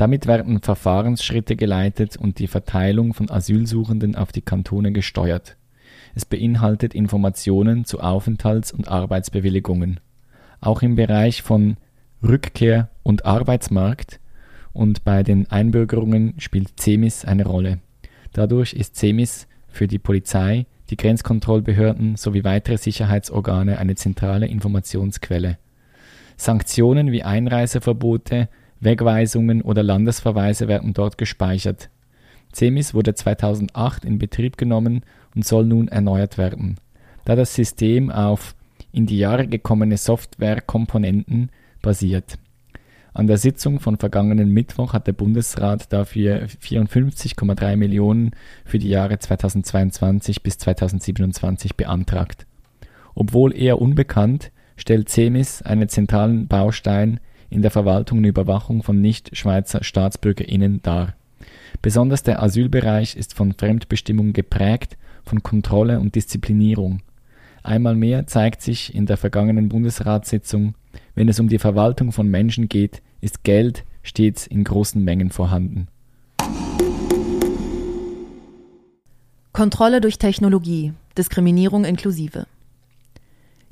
Damit 0.00 0.26
werden 0.26 0.62
Verfahrensschritte 0.62 1.56
geleitet 1.56 2.16
und 2.16 2.38
die 2.38 2.46
Verteilung 2.46 3.12
von 3.12 3.30
Asylsuchenden 3.30 4.16
auf 4.16 4.32
die 4.32 4.40
Kantone 4.40 4.92
gesteuert. 4.92 5.58
Es 6.14 6.24
beinhaltet 6.24 6.94
Informationen 6.94 7.84
zu 7.84 8.00
Aufenthalts- 8.00 8.72
und 8.72 8.88
Arbeitsbewilligungen 8.88 10.00
auch 10.62 10.80
im 10.80 10.94
Bereich 10.94 11.42
von 11.42 11.76
Rückkehr 12.22 12.88
und 13.02 13.26
Arbeitsmarkt 13.26 14.20
und 14.72 15.04
bei 15.04 15.22
den 15.22 15.50
Einbürgerungen 15.50 16.32
spielt 16.38 16.80
CEMIS 16.80 17.26
eine 17.26 17.44
Rolle. 17.44 17.78
Dadurch 18.32 18.72
ist 18.72 18.96
CEMIS 18.96 19.48
für 19.68 19.86
die 19.86 19.98
Polizei, 19.98 20.64
die 20.88 20.96
Grenzkontrollbehörden 20.96 22.16
sowie 22.16 22.42
weitere 22.42 22.78
Sicherheitsorgane 22.78 23.76
eine 23.76 23.96
zentrale 23.96 24.46
Informationsquelle. 24.46 25.58
Sanktionen 26.38 27.12
wie 27.12 27.22
Einreiseverbote, 27.22 28.48
Wegweisungen 28.80 29.62
oder 29.62 29.82
Landesverweise 29.82 30.68
werden 30.68 30.94
dort 30.94 31.18
gespeichert. 31.18 31.90
CEMIS 32.52 32.94
wurde 32.94 33.14
2008 33.14 34.04
in 34.04 34.18
Betrieb 34.18 34.56
genommen 34.56 35.02
und 35.34 35.44
soll 35.44 35.66
nun 35.66 35.88
erneuert 35.88 36.38
werden. 36.38 36.76
Da 37.24 37.36
das 37.36 37.54
System 37.54 38.10
auf 38.10 38.54
in 38.92 39.06
die 39.06 39.18
Jahre 39.18 39.46
gekommene 39.46 39.96
Softwarekomponenten 39.96 41.50
basiert. 41.80 42.38
An 43.12 43.26
der 43.26 43.38
Sitzung 43.38 43.80
von 43.80 43.98
vergangenen 43.98 44.50
Mittwoch 44.50 44.92
hat 44.92 45.06
der 45.06 45.12
Bundesrat 45.12 45.92
dafür 45.92 46.46
54,3 46.46 47.76
Millionen 47.76 48.30
für 48.64 48.78
die 48.78 48.88
Jahre 48.88 49.18
2022 49.18 50.42
bis 50.42 50.58
2027 50.58 51.76
beantragt. 51.76 52.46
Obwohl 53.14 53.56
eher 53.56 53.80
unbekannt, 53.80 54.52
stellt 54.76 55.08
CEMIS 55.08 55.62
einen 55.62 55.88
zentralen 55.88 56.46
Baustein 56.46 57.18
in 57.50 57.62
der 57.62 57.70
Verwaltung 57.70 58.18
und 58.18 58.24
Überwachung 58.24 58.82
von 58.82 59.00
Nicht-Schweizer 59.00 59.84
StaatsbürgerInnen 59.84 60.80
dar. 60.82 61.14
Besonders 61.82 62.22
der 62.22 62.42
Asylbereich 62.42 63.16
ist 63.16 63.34
von 63.34 63.52
Fremdbestimmung 63.52 64.32
geprägt, 64.32 64.96
von 65.24 65.42
Kontrolle 65.42 66.00
und 66.00 66.14
Disziplinierung. 66.14 67.02
Einmal 67.62 67.94
mehr 67.94 68.26
zeigt 68.26 68.62
sich 68.62 68.94
in 68.94 69.06
der 69.06 69.16
vergangenen 69.16 69.68
Bundesratssitzung, 69.68 70.74
wenn 71.14 71.28
es 71.28 71.38
um 71.40 71.48
die 71.48 71.58
Verwaltung 71.58 72.12
von 72.12 72.28
Menschen 72.28 72.68
geht, 72.68 73.02
ist 73.20 73.44
Geld 73.44 73.84
stets 74.02 74.46
in 74.46 74.64
großen 74.64 75.02
Mengen 75.02 75.30
vorhanden. 75.30 75.88
Kontrolle 79.52 80.00
durch 80.00 80.18
Technologie, 80.18 80.94
Diskriminierung 81.18 81.84
inklusive. 81.84 82.46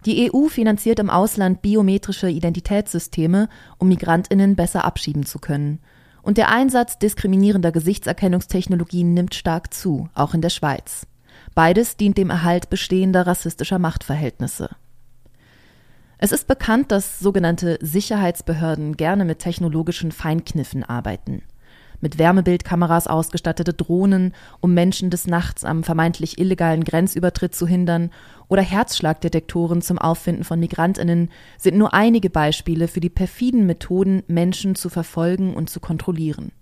Die 0.07 0.33
EU 0.33 0.49
finanziert 0.49 1.01
im 1.01 1.11
Ausland 1.11 1.61
biometrische 1.61 2.29
Identitätssysteme, 2.29 3.49
um 3.79 3.89
Migrantinnen 3.89 4.55
besser 4.55 4.85
abschieben 4.85 5.27
zu 5.27 5.39
können. 5.39 5.81
Und 6.23 6.39
der 6.39 6.51
Einsatz 6.51 6.99
diskriminierender 6.99 7.73
Gesichtserkennungstechnologien 7.73 9.15
nimmt 9.15 9.35
stark 9.35 9.75
zu, 9.75 10.09
auch 10.15 10.35
in 10.35 10.41
der 10.41 10.51
Schweiz. 10.51 11.07
Beides 11.55 11.97
dient 11.97 12.19
dem 12.19 12.31
Erhalt 12.31 12.71
bestehender 12.71 13.27
rassistischer 13.27 13.79
Machtverhältnisse. 13.79 14.71
Es 16.19 16.33
ist 16.33 16.47
bekannt, 16.49 16.91
dass 16.91 17.21
sogenannte 17.21 17.79
Sicherheitsbehörden 17.81 18.97
gerne 18.97 19.25
mit 19.25 19.39
technologischen 19.39 20.13
Feinkniffen 20.13 20.83
arbeiten. 20.85 21.43
Mit 22.01 22.19
Wärmebildkameras 22.19 23.09
ausgestattete 23.09 23.75
Drohnen, 23.75 24.33
um 24.61 24.73
Menschen 24.73 25.11
des 25.11 25.27
Nachts 25.27 25.65
am 25.65 25.83
vermeintlich 25.83 26.39
illegalen 26.39 26.85
Grenzübertritt 26.85 27.55
zu 27.55 27.67
hindern, 27.67 28.11
oder 28.47 28.63
Herzschlagdetektoren 28.63 29.83
zum 29.83 29.99
Auffinden 29.99 30.45
von 30.45 30.61
Migrantinnen 30.61 31.31
sind 31.59 31.77
nur 31.77 31.93
einige 31.93 32.31
Beispiele 32.31 32.89
für 32.89 33.01
die 33.01 33.11
perfiden 33.11 33.67
Methoden, 33.67 34.23
Menschen 34.27 34.75
zu 34.75 34.89
verfolgen 34.89 35.55
und 35.55 35.69
zu 35.69 35.81
kontrollieren. 35.81 36.53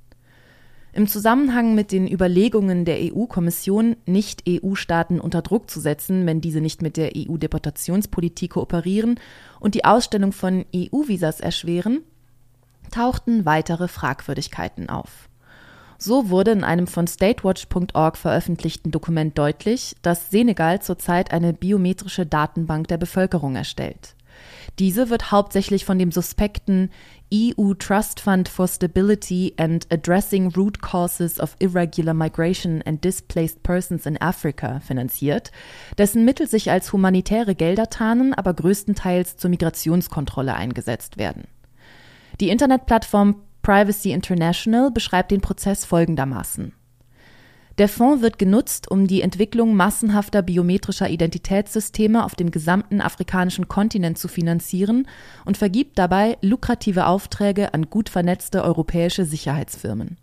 Im 0.96 1.06
Zusammenhang 1.06 1.74
mit 1.74 1.92
den 1.92 2.10
Überlegungen 2.10 2.86
der 2.86 2.96
EU-Kommission, 2.98 3.96
Nicht-EU-Staaten 4.06 5.20
unter 5.20 5.42
Druck 5.42 5.68
zu 5.68 5.78
setzen, 5.78 6.24
wenn 6.24 6.40
diese 6.40 6.62
nicht 6.62 6.80
mit 6.80 6.96
der 6.96 7.12
EU-Deportationspolitik 7.14 8.52
kooperieren 8.52 9.20
und 9.60 9.74
die 9.74 9.84
Ausstellung 9.84 10.32
von 10.32 10.64
EU-Visas 10.74 11.40
erschweren, 11.40 12.00
tauchten 12.90 13.44
weitere 13.44 13.88
Fragwürdigkeiten 13.88 14.88
auf. 14.88 15.28
So 15.98 16.28
wurde 16.28 16.50
in 16.50 16.64
einem 16.64 16.86
von 16.86 17.06
statewatch.org 17.06 18.16
veröffentlichten 18.16 18.90
Dokument 18.90 19.36
deutlich, 19.38 19.96
dass 20.02 20.30
Senegal 20.30 20.82
zurzeit 20.82 21.32
eine 21.32 21.52
biometrische 21.52 22.26
Datenbank 22.26 22.88
der 22.88 22.98
Bevölkerung 22.98 23.56
erstellt. 23.56 24.14
Diese 24.78 25.08
wird 25.08 25.32
hauptsächlich 25.32 25.86
von 25.86 25.98
dem 25.98 26.12
suspekten 26.12 26.90
EU 27.32 27.72
Trust 27.74 28.20
Fund 28.20 28.48
for 28.48 28.68
Stability 28.68 29.54
and 29.56 29.86
Addressing 29.90 30.52
Root 30.54 30.82
Causes 30.82 31.40
of 31.40 31.56
Irregular 31.58 32.14
Migration 32.14 32.82
and 32.82 33.02
Displaced 33.02 33.62
Persons 33.62 34.04
in 34.04 34.20
Africa 34.20 34.80
finanziert, 34.80 35.50
dessen 35.96 36.24
Mittel 36.24 36.46
sich 36.46 36.70
als 36.70 36.92
humanitäre 36.92 37.54
Gelder 37.54 37.88
tarnen, 37.88 38.34
aber 38.34 38.52
größtenteils 38.54 39.38
zur 39.38 39.50
Migrationskontrolle 39.50 40.54
eingesetzt 40.54 41.16
werden. 41.16 41.44
Die 42.40 42.50
Internetplattform 42.50 43.36
Privacy 43.62 44.12
International 44.12 44.90
beschreibt 44.90 45.30
den 45.30 45.40
Prozess 45.40 45.84
folgendermaßen. 45.84 46.72
Der 47.78 47.88
Fonds 47.88 48.22
wird 48.22 48.38
genutzt, 48.38 48.90
um 48.90 49.06
die 49.06 49.20
Entwicklung 49.20 49.74
massenhafter 49.74 50.40
biometrischer 50.40 51.10
Identitätssysteme 51.10 52.24
auf 52.24 52.34
dem 52.34 52.50
gesamten 52.50 53.02
afrikanischen 53.02 53.68
Kontinent 53.68 54.16
zu 54.16 54.28
finanzieren 54.28 55.06
und 55.44 55.58
vergibt 55.58 55.98
dabei 55.98 56.38
lukrative 56.40 57.06
Aufträge 57.06 57.74
an 57.74 57.90
gut 57.90 58.08
vernetzte 58.08 58.64
europäische 58.64 59.26
Sicherheitsfirmen. 59.26 60.16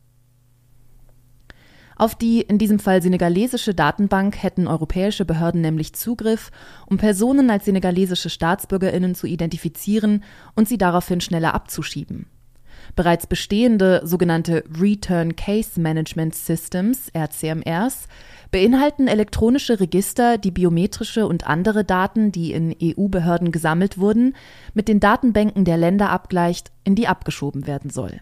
Auf 2.03 2.15
die 2.15 2.41
in 2.41 2.57
diesem 2.57 2.79
Fall 2.79 3.01
senegalesische 3.01 3.73
Datenbank 3.73 4.43
hätten 4.43 4.67
europäische 4.67 5.23
Behörden 5.23 5.61
nämlich 5.61 5.93
Zugriff, 5.93 6.51
um 6.85 6.97
Personen 6.97 7.49
als 7.49 7.63
senegalesische 7.63 8.29
Staatsbürgerinnen 8.29 9.15
zu 9.15 9.25
identifizieren 9.25 10.25
und 10.53 10.67
sie 10.67 10.77
daraufhin 10.77 11.21
schneller 11.21 11.53
abzuschieben. 11.53 12.25
Bereits 12.97 13.25
bestehende 13.25 14.01
sogenannte 14.03 14.65
Return 14.77 15.37
Case 15.37 15.79
Management 15.79 16.35
Systems, 16.35 17.09
RCMRs, 17.15 18.09
beinhalten 18.51 19.07
elektronische 19.07 19.79
Register, 19.79 20.37
die 20.37 20.51
biometrische 20.51 21.25
und 21.25 21.47
andere 21.47 21.85
Daten, 21.85 22.33
die 22.33 22.51
in 22.51 22.75
EU-Behörden 22.83 23.53
gesammelt 23.53 23.97
wurden, 23.97 24.35
mit 24.73 24.89
den 24.89 24.99
Datenbanken 24.99 25.63
der 25.63 25.77
Länder 25.77 26.09
abgleicht, 26.09 26.69
in 26.83 26.95
die 26.95 27.07
abgeschoben 27.07 27.65
werden 27.65 27.91
soll. 27.91 28.19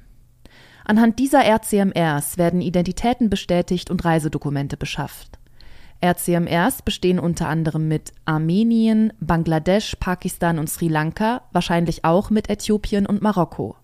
Anhand 0.91 1.19
dieser 1.19 1.45
RCMRs 1.45 2.37
werden 2.37 2.59
Identitäten 2.59 3.29
bestätigt 3.29 3.89
und 3.89 4.03
Reisedokumente 4.03 4.75
beschafft. 4.75 5.39
RCMRs 6.03 6.81
bestehen 6.81 7.17
unter 7.17 7.47
anderem 7.47 7.87
mit 7.87 8.11
Armenien, 8.25 9.13
Bangladesch, 9.21 9.95
Pakistan 10.01 10.59
und 10.59 10.69
Sri 10.69 10.89
Lanka, 10.89 11.43
wahrscheinlich 11.53 12.03
auch 12.03 12.29
mit 12.29 12.49
Äthiopien 12.49 13.05
und 13.05 13.21
Marokko. 13.21 13.77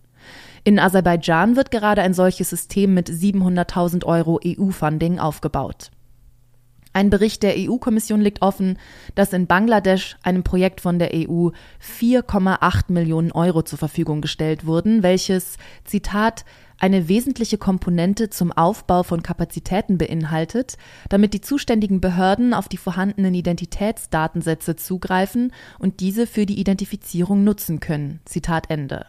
In 0.65 0.79
Aserbaidschan 0.79 1.55
wird 1.55 1.71
gerade 1.71 2.01
ein 2.01 2.13
solches 2.13 2.49
System 2.49 2.93
mit 2.93 3.09
700.000 3.09 4.03
Euro 4.03 4.41
EU-Funding 4.45 5.17
aufgebaut. 5.17 5.91
Ein 6.91 7.09
Bericht 7.09 7.43
der 7.43 7.53
EU-Kommission 7.55 8.19
legt 8.19 8.41
offen, 8.41 8.77
dass 9.13 9.31
in 9.31 9.45
Bangladesch 9.45 10.17
einem 10.23 10.43
Projekt 10.43 10.81
von 10.81 10.99
der 10.99 11.11
EU 11.13 11.51
4,8 11.79 12.91
Millionen 12.91 13.31
Euro 13.31 13.61
zur 13.61 13.77
Verfügung 13.77 14.19
gestellt 14.19 14.65
wurden, 14.65 15.03
welches, 15.03 15.57
Zitat, 15.85 16.43
eine 16.79 17.07
wesentliche 17.07 17.57
Komponente 17.57 18.29
zum 18.29 18.51
Aufbau 18.51 19.03
von 19.03 19.23
Kapazitäten 19.23 19.97
beinhaltet, 19.97 20.77
damit 21.09 21.33
die 21.33 21.41
zuständigen 21.41 22.01
Behörden 22.01 22.53
auf 22.53 22.67
die 22.67 22.77
vorhandenen 22.77 23.33
Identitätsdatensätze 23.33 24.75
zugreifen 24.75 25.51
und 25.79 25.99
diese 25.99 26.27
für 26.27 26.45
die 26.45 26.59
Identifizierung 26.59 27.43
nutzen 27.43 27.79
können. 27.79 28.19
Zitat 28.25 28.69
Ende. 28.69 29.05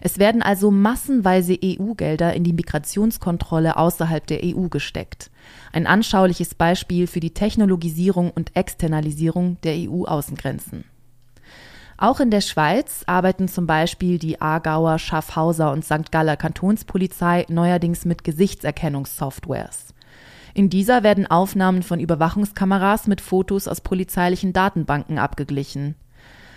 Es 0.00 0.18
werden 0.18 0.42
also 0.42 0.70
massenweise 0.70 1.58
EU-Gelder 1.62 2.34
in 2.34 2.44
die 2.44 2.52
Migrationskontrolle 2.52 3.76
außerhalb 3.76 4.26
der 4.26 4.40
EU 4.44 4.68
gesteckt. 4.68 5.30
Ein 5.72 5.86
anschauliches 5.86 6.54
Beispiel 6.54 7.06
für 7.06 7.20
die 7.20 7.32
Technologisierung 7.32 8.30
und 8.30 8.54
Externalisierung 8.54 9.56
der 9.62 9.76
EU-Außengrenzen. 9.76 10.84
Auch 11.96 12.20
in 12.20 12.30
der 12.30 12.40
Schweiz 12.40 13.04
arbeiten 13.06 13.48
zum 13.48 13.66
Beispiel 13.66 14.18
die 14.18 14.40
Aargauer, 14.40 14.98
Schaffhauser 14.98 15.72
und 15.72 15.84
St. 15.84 16.10
Galler 16.10 16.36
Kantonspolizei 16.36 17.46
neuerdings 17.48 18.04
mit 18.04 18.24
Gesichtserkennungssoftwares. 18.24 19.94
In 20.54 20.68
dieser 20.68 21.02
werden 21.02 21.26
Aufnahmen 21.26 21.82
von 21.82 22.00
Überwachungskameras 22.00 23.06
mit 23.06 23.20
Fotos 23.20 23.68
aus 23.68 23.80
polizeilichen 23.80 24.52
Datenbanken 24.52 25.18
abgeglichen. 25.18 25.94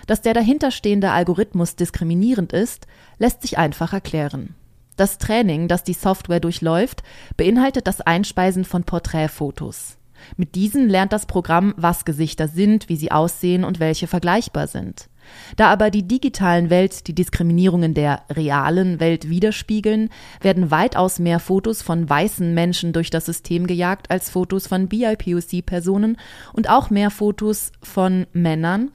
Dass 0.08 0.22
der 0.22 0.34
dahinterstehende 0.34 1.12
Algorithmus 1.12 1.75
diskriminierend 1.75 2.54
ist, 2.54 2.88
lässt 3.18 3.42
sich 3.42 3.58
einfach 3.58 3.94
erklären. 3.94 4.56
Das 4.98 5.18
Training, 5.18 5.68
das 5.68 5.84
die 5.84 5.94
Software 5.94 6.39
durchläuft, 6.39 7.04
beinhaltet 7.38 7.88
das 7.88 8.01
Einspeisen 8.01 8.65
von 8.65 8.84
Porträtfotos. 8.84 9.98
Mit 10.38 10.56
diesen 10.56 10.89
lernt 10.89 11.12
das 11.12 11.25
Programm, 11.25 11.74
was 11.77 12.06
Gesichter 12.06 12.48
sind, 12.48 12.88
wie 12.89 12.96
sie 12.96 13.12
aussehen 13.12 13.63
und 13.63 13.80
welche 13.80 14.08
vergleichbar 14.08 14.68
sind. 14.68 15.10
Da 15.55 15.70
aber 15.70 15.91
die 15.91 16.08
digitalen 16.08 16.70
Welt 16.70 17.08
die 17.08 17.15
Diskriminierungen 17.15 17.94
der 17.94 18.24
realen 18.29 19.00
Welt 19.00 19.29
widerspiegeln, 19.29 20.10
werden 20.41 20.72
weitaus 20.72 21.20
mehr 21.20 21.39
Fotos 21.39 21.82
von 21.82 22.10
weißen 22.10 22.53
Menschen 22.53 22.94
durch 22.94 23.10
das 23.10 23.25
System 23.25 23.67
gejagt 23.67 24.12
als 24.12 24.29
Fotos 24.29 24.67
von 24.67 24.88
BIPOC-Personen 24.88 26.17
und 26.53 26.70
auch 26.70 26.89
mehr 26.89 27.12
Fotos 27.12 27.72
von 27.82 28.27
Männern 28.34 28.91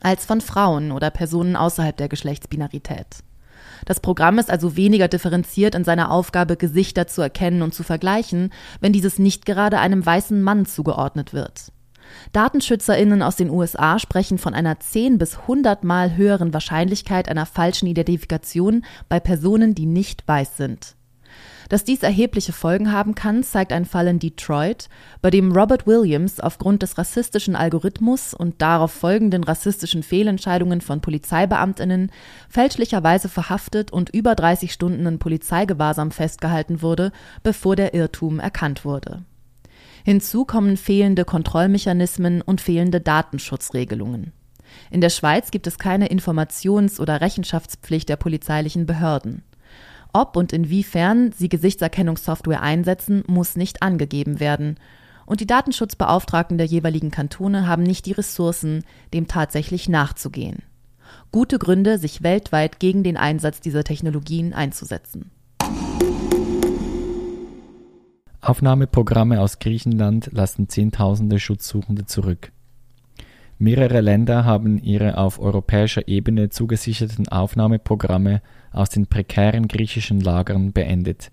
als 0.00 0.24
von 0.24 0.40
Frauen 0.40 0.92
oder 0.92 1.10
Personen 1.10 1.56
außerhalb 1.56 1.96
der 1.96 2.08
Geschlechtsbinarität. 2.08 3.06
Das 3.84 4.00
Programm 4.00 4.38
ist 4.38 4.50
also 4.50 4.76
weniger 4.76 5.08
differenziert 5.08 5.74
in 5.74 5.84
seiner 5.84 6.10
Aufgabe, 6.10 6.56
Gesichter 6.56 7.06
zu 7.06 7.22
erkennen 7.22 7.62
und 7.62 7.74
zu 7.74 7.82
vergleichen, 7.82 8.52
wenn 8.80 8.92
dieses 8.92 9.18
nicht 9.18 9.46
gerade 9.46 9.78
einem 9.78 10.04
weißen 10.04 10.42
Mann 10.42 10.66
zugeordnet 10.66 11.32
wird. 11.32 11.72
DatenschützerInnen 12.32 13.22
aus 13.22 13.36
den 13.36 13.50
USA 13.50 13.98
sprechen 13.98 14.38
von 14.38 14.54
einer 14.54 14.80
10 14.80 15.18
bis 15.18 15.38
100 15.38 15.84
Mal 15.84 16.16
höheren 16.16 16.52
Wahrscheinlichkeit 16.52 17.28
einer 17.28 17.46
falschen 17.46 17.86
Identifikation 17.86 18.84
bei 19.08 19.20
Personen, 19.20 19.74
die 19.74 19.86
nicht 19.86 20.26
weiß 20.26 20.56
sind. 20.56 20.96
Dass 21.70 21.84
dies 21.84 22.02
erhebliche 22.02 22.52
Folgen 22.52 22.90
haben 22.90 23.14
kann, 23.14 23.44
zeigt 23.44 23.72
ein 23.72 23.84
Fall 23.84 24.08
in 24.08 24.18
Detroit, 24.18 24.88
bei 25.22 25.30
dem 25.30 25.52
Robert 25.52 25.86
Williams 25.86 26.40
aufgrund 26.40 26.82
des 26.82 26.98
rassistischen 26.98 27.54
Algorithmus 27.54 28.34
und 28.34 28.60
darauf 28.60 28.90
folgenden 28.90 29.44
rassistischen 29.44 30.02
Fehlentscheidungen 30.02 30.80
von 30.80 31.00
Polizeibeamtinnen 31.00 32.10
fälschlicherweise 32.48 33.28
verhaftet 33.28 33.92
und 33.92 34.10
über 34.10 34.34
30 34.34 34.72
Stunden 34.72 35.06
in 35.06 35.20
Polizeigewahrsam 35.20 36.10
festgehalten 36.10 36.82
wurde, 36.82 37.12
bevor 37.44 37.76
der 37.76 37.94
Irrtum 37.94 38.40
erkannt 38.40 38.84
wurde. 38.84 39.22
Hinzu 40.04 40.44
kommen 40.44 40.76
fehlende 40.76 41.24
Kontrollmechanismen 41.24 42.42
und 42.42 42.60
fehlende 42.60 43.00
Datenschutzregelungen. 43.00 44.32
In 44.90 45.00
der 45.00 45.10
Schweiz 45.10 45.50
gibt 45.50 45.66
es 45.66 45.78
keine 45.78 46.08
Informations- 46.08 47.00
oder 47.00 47.20
Rechenschaftspflicht 47.20 48.08
der 48.08 48.16
polizeilichen 48.16 48.86
Behörden. 48.86 49.42
Ob 50.12 50.36
und 50.36 50.52
inwiefern 50.52 51.32
sie 51.32 51.48
Gesichtserkennungssoftware 51.48 52.62
einsetzen, 52.62 53.22
muss 53.26 53.56
nicht 53.56 53.82
angegeben 53.82 54.40
werden. 54.40 54.78
Und 55.26 55.40
die 55.40 55.46
Datenschutzbeauftragten 55.46 56.58
der 56.58 56.66
jeweiligen 56.66 57.12
Kantone 57.12 57.68
haben 57.68 57.84
nicht 57.84 58.06
die 58.06 58.12
Ressourcen, 58.12 58.84
dem 59.14 59.28
tatsächlich 59.28 59.88
nachzugehen. 59.88 60.62
Gute 61.30 61.58
Gründe, 61.58 61.98
sich 61.98 62.24
weltweit 62.24 62.80
gegen 62.80 63.04
den 63.04 63.16
Einsatz 63.16 63.60
dieser 63.60 63.84
Technologien 63.84 64.52
einzusetzen. 64.52 65.30
Aufnahmeprogramme 68.42 69.38
aus 69.40 69.58
Griechenland 69.58 70.30
lassen 70.32 70.68
Zehntausende 70.68 71.38
Schutzsuchende 71.38 72.06
zurück. 72.06 72.52
Mehrere 73.58 74.00
Länder 74.00 74.46
haben 74.46 74.82
ihre 74.82 75.18
auf 75.18 75.38
europäischer 75.38 76.08
Ebene 76.08 76.48
zugesicherten 76.48 77.28
Aufnahmeprogramme 77.28 78.40
aus 78.72 78.88
den 78.88 79.06
prekären 79.06 79.68
griechischen 79.68 80.20
Lagern 80.20 80.72
beendet. 80.72 81.30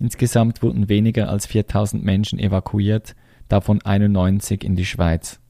Insgesamt 0.00 0.62
wurden 0.62 0.88
weniger 0.88 1.28
als 1.28 1.44
4000 1.46 2.02
Menschen 2.02 2.38
evakuiert, 2.38 3.14
davon 3.48 3.82
91 3.82 4.64
in 4.64 4.74
die 4.74 4.86
Schweiz. 4.86 5.40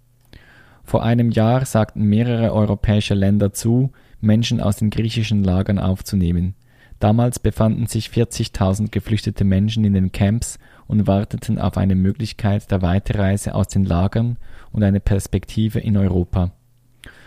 Vor 0.83 1.05
einem 1.05 1.31
Jahr 1.31 1.65
sagten 1.65 2.03
mehrere 2.03 2.53
europäische 2.53 3.15
Länder 3.15 3.53
zu, 3.53 3.93
Menschen 4.21 4.61
aus 4.61 4.79
den 4.79 4.91
griechischen 4.91 5.45
Lagern 5.45 5.79
aufzunehmen. 5.79 6.55
Damals 6.99 7.39
befanden 7.39 7.87
sich 7.87 8.09
40.000 8.09 8.91
geflüchtete 8.91 9.45
Menschen 9.45 9.85
in 9.85 9.93
den 9.93 10.11
Camps 10.11 10.59
und 10.89 11.07
warteten 11.07 11.59
auf 11.59 11.77
eine 11.77 11.95
Möglichkeit 11.95 12.71
der 12.71 12.83
Weiterreise 12.83 13.55
aus 13.55 13.69
den 13.69 13.85
Lagern 13.85 14.39
und 14.73 14.83
eine 14.83 15.01
Perspektive 15.01 15.79
in 15.79 15.97
Europa. 15.97 16.51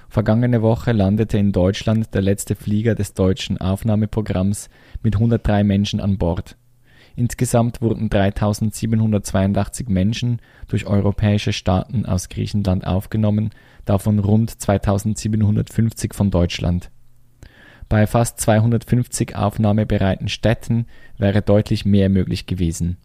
Vergangene 0.10 0.62
Woche 0.62 0.92
landete 0.92 1.38
in 1.38 1.54
Deutschland 1.54 2.14
der 2.14 2.22
letzte 2.22 2.56
Flieger 2.56 2.96
des 2.96 3.14
deutschen 3.14 3.62
Aufnahmeprogramms 3.62 4.70
mit 5.04 5.16
103 5.16 5.64
Menschen 5.64 6.02
an 6.02 6.18
Bord. 6.18 6.58
Insgesamt 7.16 7.82
wurden 7.82 8.10
3782 8.10 9.88
Menschen 9.88 10.42
durch 10.68 10.86
europäische 10.88 11.54
Staaten 11.54 12.06
aus 12.06 12.30
Griechenland 12.30 12.86
aufgenommen, 12.86 13.52
davon 13.86 14.20
rund 14.20 14.50
2750 14.50 16.14
von 16.14 16.32
Deutschland. 16.32 16.90
Bei 17.90 18.08
fast 18.08 18.40
250 18.40 19.36
aufnahmebereiten 19.36 20.30
Städten 20.30 20.88
wäre 21.18 21.42
deutlich 21.42 21.86
mehr 21.86 22.10
möglich 22.10 22.48
gewesen 22.48 22.98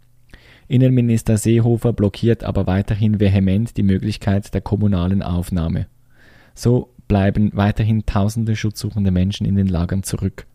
Innenminister 0.69 1.37
Seehofer 1.37 1.93
blockiert 1.93 2.43
aber 2.43 2.67
weiterhin 2.67 3.21
vehement 3.21 3.77
die 3.77 3.85
Möglichkeit 3.85 4.53
der 4.53 4.61
kommunalen 4.61 5.23
Aufnahme. 5.23 5.87
So 6.55 6.93
bleiben 7.07 7.51
weiterhin 7.55 8.05
tausende 8.05 8.57
schutzsuchende 8.57 9.13
Menschen 9.13 9.47
in 9.47 9.55
den 9.55 9.69
Lagern 9.69 10.03
zurück. 10.03 10.47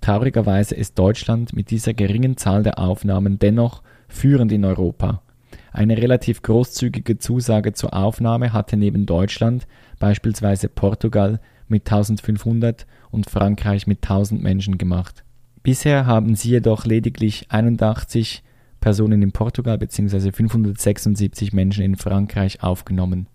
Traurigerweise 0.00 0.74
ist 0.74 0.98
Deutschland 0.98 1.54
mit 1.54 1.70
dieser 1.70 1.94
geringen 1.94 2.36
Zahl 2.36 2.62
der 2.62 2.78
Aufnahmen 2.78 3.38
dennoch 3.38 3.82
führend 4.06 4.52
in 4.52 4.64
Europa. 4.64 5.22
Eine 5.72 5.96
relativ 5.96 6.42
großzügige 6.42 7.18
Zusage 7.18 7.72
zur 7.72 7.94
Aufnahme 7.94 8.52
hatte 8.52 8.76
neben 8.76 9.06
Deutschland 9.06 9.66
beispielsweise 9.98 10.68
Portugal 10.68 11.40
mit 11.68 11.90
1500 11.90 12.86
und 13.10 13.28
Frankreich 13.28 13.86
mit 13.86 14.02
1000 14.02 14.42
Menschen 14.42 14.78
gemacht. 14.78 15.24
Bisher 15.62 16.06
haben 16.06 16.34
sie 16.34 16.50
jedoch 16.50 16.84
lediglich 16.84 17.46
81 17.50 18.42
Personen 18.88 19.20
in 19.20 19.32
Portugal 19.32 19.76
bzw. 19.76 20.32
576 20.32 21.52
Menschen 21.52 21.84
in 21.84 21.96
Frankreich 21.96 22.62
aufgenommen. 22.62 23.26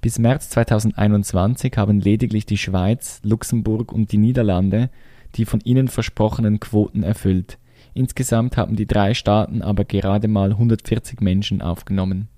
Bis 0.00 0.18
März 0.18 0.48
2021 0.48 1.76
haben 1.76 2.00
lediglich 2.00 2.46
die 2.46 2.56
Schweiz, 2.56 3.20
Luxemburg 3.22 3.92
und 3.92 4.12
die 4.12 4.16
Niederlande 4.16 4.88
die 5.34 5.44
von 5.44 5.60
ihnen 5.60 5.88
versprochenen 5.88 6.58
Quoten 6.58 7.02
erfüllt. 7.02 7.58
Insgesamt 7.92 8.56
haben 8.56 8.76
die 8.76 8.86
drei 8.86 9.12
Staaten 9.12 9.60
aber 9.60 9.84
gerade 9.84 10.26
mal 10.26 10.52
140 10.52 11.20
Menschen 11.20 11.60
aufgenommen. 11.60 12.28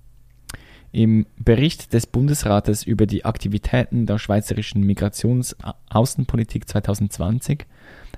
Im 0.90 1.24
Bericht 1.36 1.92
des 1.92 2.08
Bundesrates 2.08 2.82
über 2.82 3.06
die 3.06 3.24
Aktivitäten 3.24 4.06
der 4.06 4.18
schweizerischen 4.18 4.82
Migrationsaußenpolitik 4.82 6.68
2020 6.68 7.64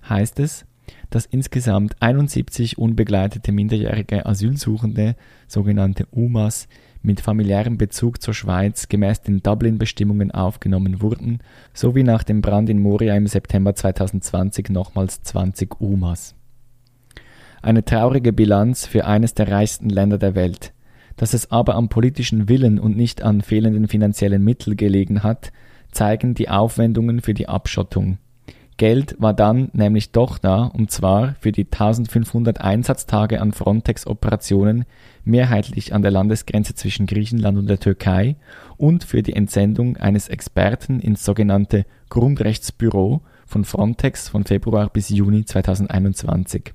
heißt 0.09 0.41
es, 0.41 0.65
dass 1.11 1.27
insgesamt 1.27 2.01
71 2.01 2.79
unbegleitete 2.79 3.53
minderjährige 3.53 4.27
Asylsuchende, 4.27 5.17
sogenannte 5.49 6.07
UMAs, 6.11 6.69
mit 7.03 7.21
familiärem 7.21 7.79
Bezug 7.79 8.21
zur 8.21 8.35
Schweiz 8.35 8.89
gemäß 8.89 9.23
den 9.23 9.43
Dublin-Bestimmungen 9.43 10.31
aufgenommen 10.31 11.01
wurden, 11.01 11.39
sowie 11.73 12.03
nach 12.03 12.25
dem 12.25 12.43
Brand 12.43 12.69
in 12.69 12.81
Moria 12.81 13.17
im 13.17 13.27
September 13.27 13.75
2020 13.75 14.69
nochmals 14.71 15.23
20 15.23 15.81
UMAs. 15.81 16.35
Eine 17.63 17.85
traurige 17.85 18.33
Bilanz 18.33 18.87
für 18.87 19.07
eines 19.07 19.35
der 19.35 19.51
reichsten 19.51 19.89
Länder 19.89 20.19
der 20.19 20.35
Welt. 20.35 20.73
Dass 21.17 21.35
es 21.35 21.51
aber 21.51 21.75
am 21.75 21.89
politischen 21.89 22.49
Willen 22.49 22.79
und 22.79 22.97
nicht 22.97 23.23
an 23.23 23.43
fehlenden 23.43 23.89
finanziellen 23.89 24.43
Mitteln 24.43 24.77
gelegen 24.77 25.23
hat, 25.23 25.53
zeigen 25.93 26.35
die 26.35 26.49
Aufwendungen 26.49 27.21
für 27.21 27.35
die 27.35 27.49
Abschottung. 27.49 28.19
Geld 28.81 29.15
war 29.19 29.35
dann 29.35 29.69
nämlich 29.75 30.11
doch 30.11 30.39
da, 30.39 30.65
und 30.65 30.91
zwar 30.91 31.35
für 31.39 31.53
die 31.53 31.67
1500 31.67 32.63
Einsatztage 32.63 33.43
an 33.43 33.53
Frontex-Operationen, 33.53 34.87
mehrheitlich 35.23 35.93
an 35.93 36.01
der 36.01 36.11
Landesgrenze 36.11 36.75
zwischen 36.75 37.05
Griechenland 37.05 37.59
und 37.59 37.67
der 37.67 37.79
Türkei, 37.79 38.37
und 38.79 39.05
für 39.05 39.23
die 39.23 39.35
Entsendung 39.35 39.99
eines 39.99 40.29
Experten 40.29 40.99
ins 40.99 41.27
sogenannte 41.27 41.85
Grundrechtsbüro 42.09 43.21
von 43.45 43.67
Frontex 43.67 44.31
von 44.31 44.45
Februar 44.45 44.89
bis 44.89 45.11
Juni 45.11 45.45
2021 45.45 46.73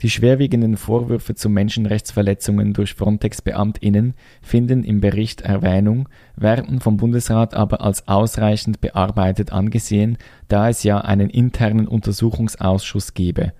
die 0.00 0.10
schwerwiegenden 0.10 0.76
Vorwürfe 0.76 1.34
zu 1.34 1.50
Menschenrechtsverletzungen 1.50 2.72
durch 2.72 2.94
Frontex-BeamtInnen 2.94 4.14
finden 4.40 4.84
im 4.84 5.00
Bericht 5.00 5.42
Erwähnung, 5.42 6.08
werden 6.36 6.80
vom 6.80 6.96
Bundesrat 6.96 7.54
aber 7.54 7.82
als 7.82 8.08
ausreichend 8.08 8.80
bearbeitet 8.80 9.52
angesehen, 9.52 10.16
da 10.48 10.68
es 10.68 10.82
ja 10.84 10.98
einen 10.98 11.28
internen 11.28 11.86
Untersuchungsausschuss 11.86 13.12
gebe. 13.14 13.52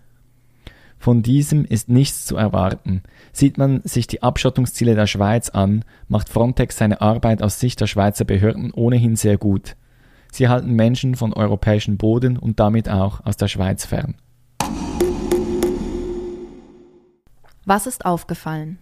Von 0.98 1.22
diesem 1.22 1.64
ist 1.64 1.88
nichts 1.88 2.26
zu 2.26 2.37
erwarten. 2.37 3.03
Sieht 3.33 3.57
man 3.57 3.81
sich 3.85 4.07
die 4.07 4.22
Abschottungsziele 4.22 4.94
der 4.94 5.07
Schweiz 5.07 5.48
an, 5.48 5.85
macht 6.09 6.29
Frontex 6.29 6.76
seine 6.76 7.00
Arbeit 7.00 7.42
aus 7.42 7.59
Sicht 7.59 7.81
der 7.81 7.87
Schweizer 7.87 8.24
Behörden 8.24 8.70
ohnehin 8.70 9.16
sehr 9.16 9.38
gut. 9.38 9.76
Sie 10.31 10.48
halten 10.48 10.74
Menschen 10.74 11.14
von 11.16 11.33
europäischem 11.33 11.96
Boden 11.96 12.37
und 12.37 12.61
damit 12.61 12.88
auch 12.88 13.24
aus 13.24 13.37
der 13.37 13.48
Schweiz 13.48 13.87
fern. 13.87 14.14
Was 17.64 17.87
ist 17.87 18.07
aufgefallen? 18.07 18.79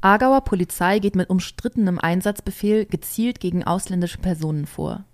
Aargauer 0.00 0.42
Polizei 0.42 1.00
geht 1.00 1.16
mit 1.16 1.28
umstrittenem 1.28 1.98
Einsatzbefehl 1.98 2.86
gezielt 2.86 3.40
gegen 3.40 3.64
ausländische 3.64 4.18
Personen 4.18 4.66
vor. 4.66 5.04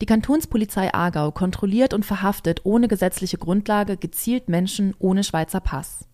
Die 0.00 0.06
Kantonspolizei 0.06 0.92
Aargau 0.92 1.30
kontrolliert 1.30 1.94
und 1.94 2.04
verhaftet 2.04 2.60
ohne 2.64 2.86
gesetzliche 2.86 3.38
Grundlage 3.38 3.96
gezielt 3.96 4.48
Menschen 4.48 4.94
ohne 4.98 5.24
Schweizer 5.24 5.60
Pass. 5.60 6.06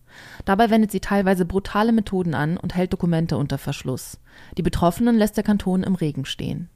Dabei 0.45 0.69
wendet 0.69 0.91
sie 0.91 1.01
teilweise 1.01 1.45
brutale 1.45 1.91
Methoden 1.91 2.33
an 2.33 2.55
und 2.55 2.75
hält 2.75 2.93
Dokumente 2.93 3.35
unter 3.35 3.57
Verschluss. 3.57 4.19
Die 4.57 4.61
Betroffenen 4.61 5.17
lässt 5.17 5.35
der 5.35 5.43
Kanton 5.43 5.83
im 5.83 5.95
Regen 5.95 6.25
stehen. 6.25 6.69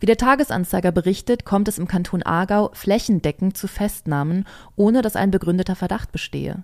Wie 0.00 0.06
der 0.06 0.16
Tagesanzeiger 0.16 0.92
berichtet, 0.92 1.44
kommt 1.44 1.68
es 1.68 1.78
im 1.78 1.88
Kanton 1.88 2.22
Aargau 2.22 2.70
flächendeckend 2.72 3.56
zu 3.56 3.66
Festnahmen, 3.66 4.46
ohne 4.76 5.02
dass 5.02 5.16
ein 5.16 5.32
begründeter 5.32 5.74
Verdacht 5.74 6.12
bestehe. 6.12 6.62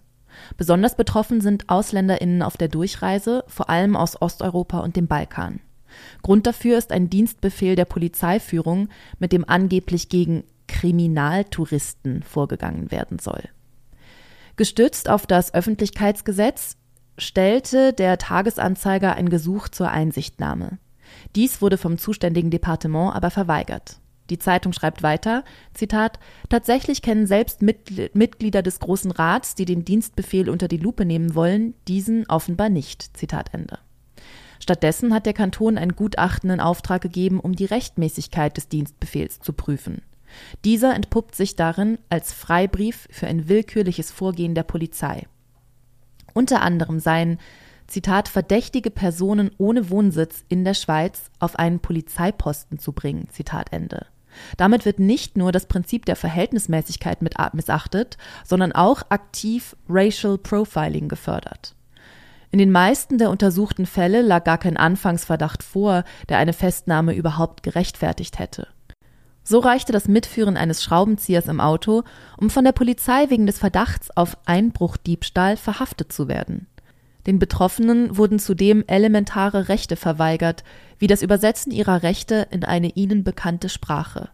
Besonders 0.56 0.96
betroffen 0.96 1.40
sind 1.40 1.68
AusländerInnen 1.68 2.42
auf 2.42 2.56
der 2.56 2.68
Durchreise, 2.68 3.44
vor 3.46 3.70
allem 3.70 3.96
aus 3.96 4.20
Osteuropa 4.20 4.80
und 4.80 4.96
dem 4.96 5.06
Balkan. 5.06 5.60
Grund 6.22 6.46
dafür 6.46 6.78
ist 6.78 6.92
ein 6.92 7.10
Dienstbefehl 7.10 7.76
der 7.76 7.84
Polizeiführung, 7.84 8.88
mit 9.18 9.32
dem 9.32 9.48
angeblich 9.48 10.08
gegen 10.08 10.44
Kriminaltouristen 10.66 12.22
vorgegangen 12.22 12.90
werden 12.90 13.18
soll. 13.18 13.42
Gestützt 14.56 15.08
auf 15.08 15.26
das 15.26 15.52
Öffentlichkeitsgesetz 15.52 16.76
stellte 17.18 17.92
der 17.92 18.18
Tagesanzeiger 18.18 19.14
ein 19.14 19.28
Gesuch 19.28 19.68
zur 19.68 19.90
Einsichtnahme. 19.90 20.78
Dies 21.36 21.60
wurde 21.60 21.78
vom 21.78 21.98
zuständigen 21.98 22.50
Departement 22.50 23.14
aber 23.14 23.30
verweigert. 23.30 23.98
Die 24.30 24.38
Zeitung 24.38 24.72
schreibt 24.72 25.02
weiter, 25.02 25.44
Zitat, 25.74 26.18
tatsächlich 26.48 27.02
kennen 27.02 27.26
selbst 27.26 27.60
Mitglieder 27.62 28.62
des 28.62 28.80
Großen 28.80 29.10
Rats, 29.10 29.54
die 29.54 29.66
den 29.66 29.84
Dienstbefehl 29.84 30.48
unter 30.48 30.66
die 30.66 30.78
Lupe 30.78 31.04
nehmen 31.04 31.34
wollen, 31.34 31.74
diesen 31.88 32.28
offenbar 32.28 32.70
nicht. 32.70 33.16
Zitat 33.16 33.52
Ende. 33.52 33.78
Stattdessen 34.60 35.12
hat 35.12 35.26
der 35.26 35.34
Kanton 35.34 35.76
ein 35.76 35.94
Gutachten 35.94 36.48
in 36.48 36.60
Auftrag 36.60 37.02
gegeben, 37.02 37.38
um 37.38 37.54
die 37.54 37.66
Rechtmäßigkeit 37.66 38.56
des 38.56 38.68
Dienstbefehls 38.68 39.40
zu 39.40 39.52
prüfen. 39.52 40.00
Dieser 40.64 40.94
entpuppt 40.94 41.34
sich 41.34 41.54
darin 41.54 41.98
als 42.08 42.32
Freibrief 42.32 43.06
für 43.10 43.26
ein 43.26 43.48
willkürliches 43.48 44.10
Vorgehen 44.10 44.54
der 44.54 44.62
Polizei. 44.62 45.26
Unter 46.32 46.62
anderem 46.62 46.98
seien 46.98 47.38
Zitat, 47.86 48.28
verdächtige 48.28 48.90
Personen 48.90 49.50
ohne 49.58 49.90
Wohnsitz 49.90 50.44
in 50.48 50.64
der 50.64 50.74
Schweiz 50.74 51.30
auf 51.38 51.56
einen 51.56 51.80
Polizeiposten 51.80 52.78
zu 52.78 52.92
bringen. 52.92 53.28
Zitat 53.30 53.70
Ende. 53.72 54.06
Damit 54.56 54.84
wird 54.84 54.98
nicht 54.98 55.36
nur 55.36 55.52
das 55.52 55.66
Prinzip 55.66 56.06
der 56.06 56.16
Verhältnismäßigkeit 56.16 57.20
missachtet, 57.52 58.16
sondern 58.44 58.72
auch 58.72 59.02
aktiv 59.08 59.76
Racial 59.88 60.38
Profiling 60.38 61.08
gefördert. 61.08 61.74
In 62.50 62.58
den 62.58 62.70
meisten 62.70 63.18
der 63.18 63.30
untersuchten 63.30 63.84
Fälle 63.84 64.22
lag 64.22 64.44
gar 64.44 64.58
kein 64.58 64.76
Anfangsverdacht 64.76 65.62
vor, 65.64 66.04
der 66.28 66.38
eine 66.38 66.52
Festnahme 66.52 67.12
überhaupt 67.12 67.64
gerechtfertigt 67.64 68.38
hätte. 68.38 68.68
So 69.42 69.58
reichte 69.58 69.92
das 69.92 70.08
Mitführen 70.08 70.56
eines 70.56 70.82
Schraubenziehers 70.82 71.48
im 71.48 71.60
Auto, 71.60 72.04
um 72.38 72.50
von 72.50 72.64
der 72.64 72.72
Polizei 72.72 73.28
wegen 73.28 73.46
des 73.46 73.58
Verdachts 73.58 74.16
auf 74.16 74.38
Einbruchdiebstahl 74.46 75.56
verhaftet 75.56 76.12
zu 76.12 76.28
werden. 76.28 76.66
Den 77.26 77.38
Betroffenen 77.38 78.16
wurden 78.16 78.38
zudem 78.38 78.84
elementare 78.86 79.68
Rechte 79.68 79.96
verweigert, 79.96 80.62
wie 80.98 81.06
das 81.06 81.22
Übersetzen 81.22 81.72
ihrer 81.72 82.02
Rechte 82.02 82.48
in 82.50 82.64
eine 82.64 82.90
ihnen 82.90 83.24
bekannte 83.24 83.68
Sprache. 83.68 84.28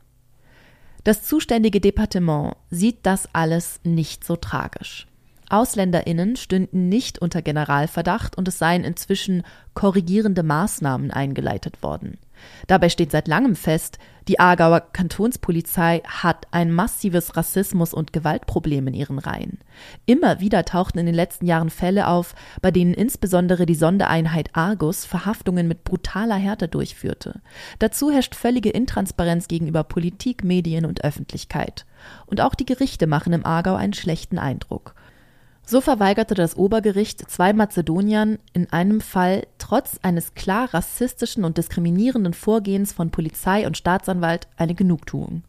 Das 1.04 1.24
zuständige 1.24 1.80
Departement 1.80 2.56
sieht 2.70 2.98
das 3.04 3.28
alles 3.32 3.80
nicht 3.84 4.24
so 4.24 4.36
tragisch. 4.36 5.06
AusländerInnen 5.48 6.36
stünden 6.36 6.88
nicht 6.88 7.18
unter 7.18 7.42
Generalverdacht 7.42 8.38
und 8.38 8.46
es 8.48 8.58
seien 8.58 8.84
inzwischen 8.84 9.42
korrigierende 9.74 10.42
Maßnahmen 10.42 11.10
eingeleitet 11.10 11.82
worden. 11.82 12.18
Dabei 12.66 12.88
steht 12.88 13.10
seit 13.10 13.28
langem 13.28 13.56
fest, 13.56 13.98
die 14.28 14.38
Aargauer 14.38 14.80
Kantonspolizei 14.92 16.02
hat 16.06 16.46
ein 16.52 16.72
massives 16.72 17.36
Rassismus- 17.36 17.94
und 17.94 18.12
Gewaltproblem 18.12 18.86
in 18.88 18.94
ihren 18.94 19.18
Reihen. 19.18 19.58
Immer 20.06 20.40
wieder 20.40 20.64
tauchten 20.64 20.98
in 20.98 21.06
den 21.06 21.14
letzten 21.14 21.46
Jahren 21.46 21.70
Fälle 21.70 22.06
auf, 22.06 22.34
bei 22.62 22.70
denen 22.70 22.94
insbesondere 22.94 23.66
die 23.66 23.74
Sondereinheit 23.74 24.50
Argus 24.52 25.04
Verhaftungen 25.04 25.66
mit 25.66 25.84
brutaler 25.84 26.36
Härte 26.36 26.68
durchführte. 26.68 27.40
Dazu 27.78 28.10
herrscht 28.10 28.34
völlige 28.34 28.70
Intransparenz 28.70 29.48
gegenüber 29.48 29.82
Politik, 29.82 30.44
Medien 30.44 30.86
und 30.86 31.02
Öffentlichkeit. 31.02 31.86
Und 32.26 32.40
auch 32.40 32.54
die 32.54 32.66
Gerichte 32.66 33.06
machen 33.06 33.32
im 33.32 33.44
Aargau 33.44 33.74
einen 33.74 33.94
schlechten 33.94 34.38
Eindruck. 34.38 34.94
So 35.70 35.80
verweigerte 35.80 36.34
das 36.34 36.56
Obergericht 36.56 37.30
zwei 37.30 37.52
Mazedoniern 37.52 38.38
in 38.52 38.72
einem 38.72 39.00
Fall 39.00 39.46
trotz 39.58 40.00
eines 40.02 40.34
klar 40.34 40.74
rassistischen 40.74 41.44
und 41.44 41.58
diskriminierenden 41.58 42.34
Vorgehens 42.34 42.92
von 42.92 43.12
Polizei 43.12 43.68
und 43.68 43.76
Staatsanwalt 43.76 44.48
eine 44.56 44.74
Genugtuung. 44.74 45.44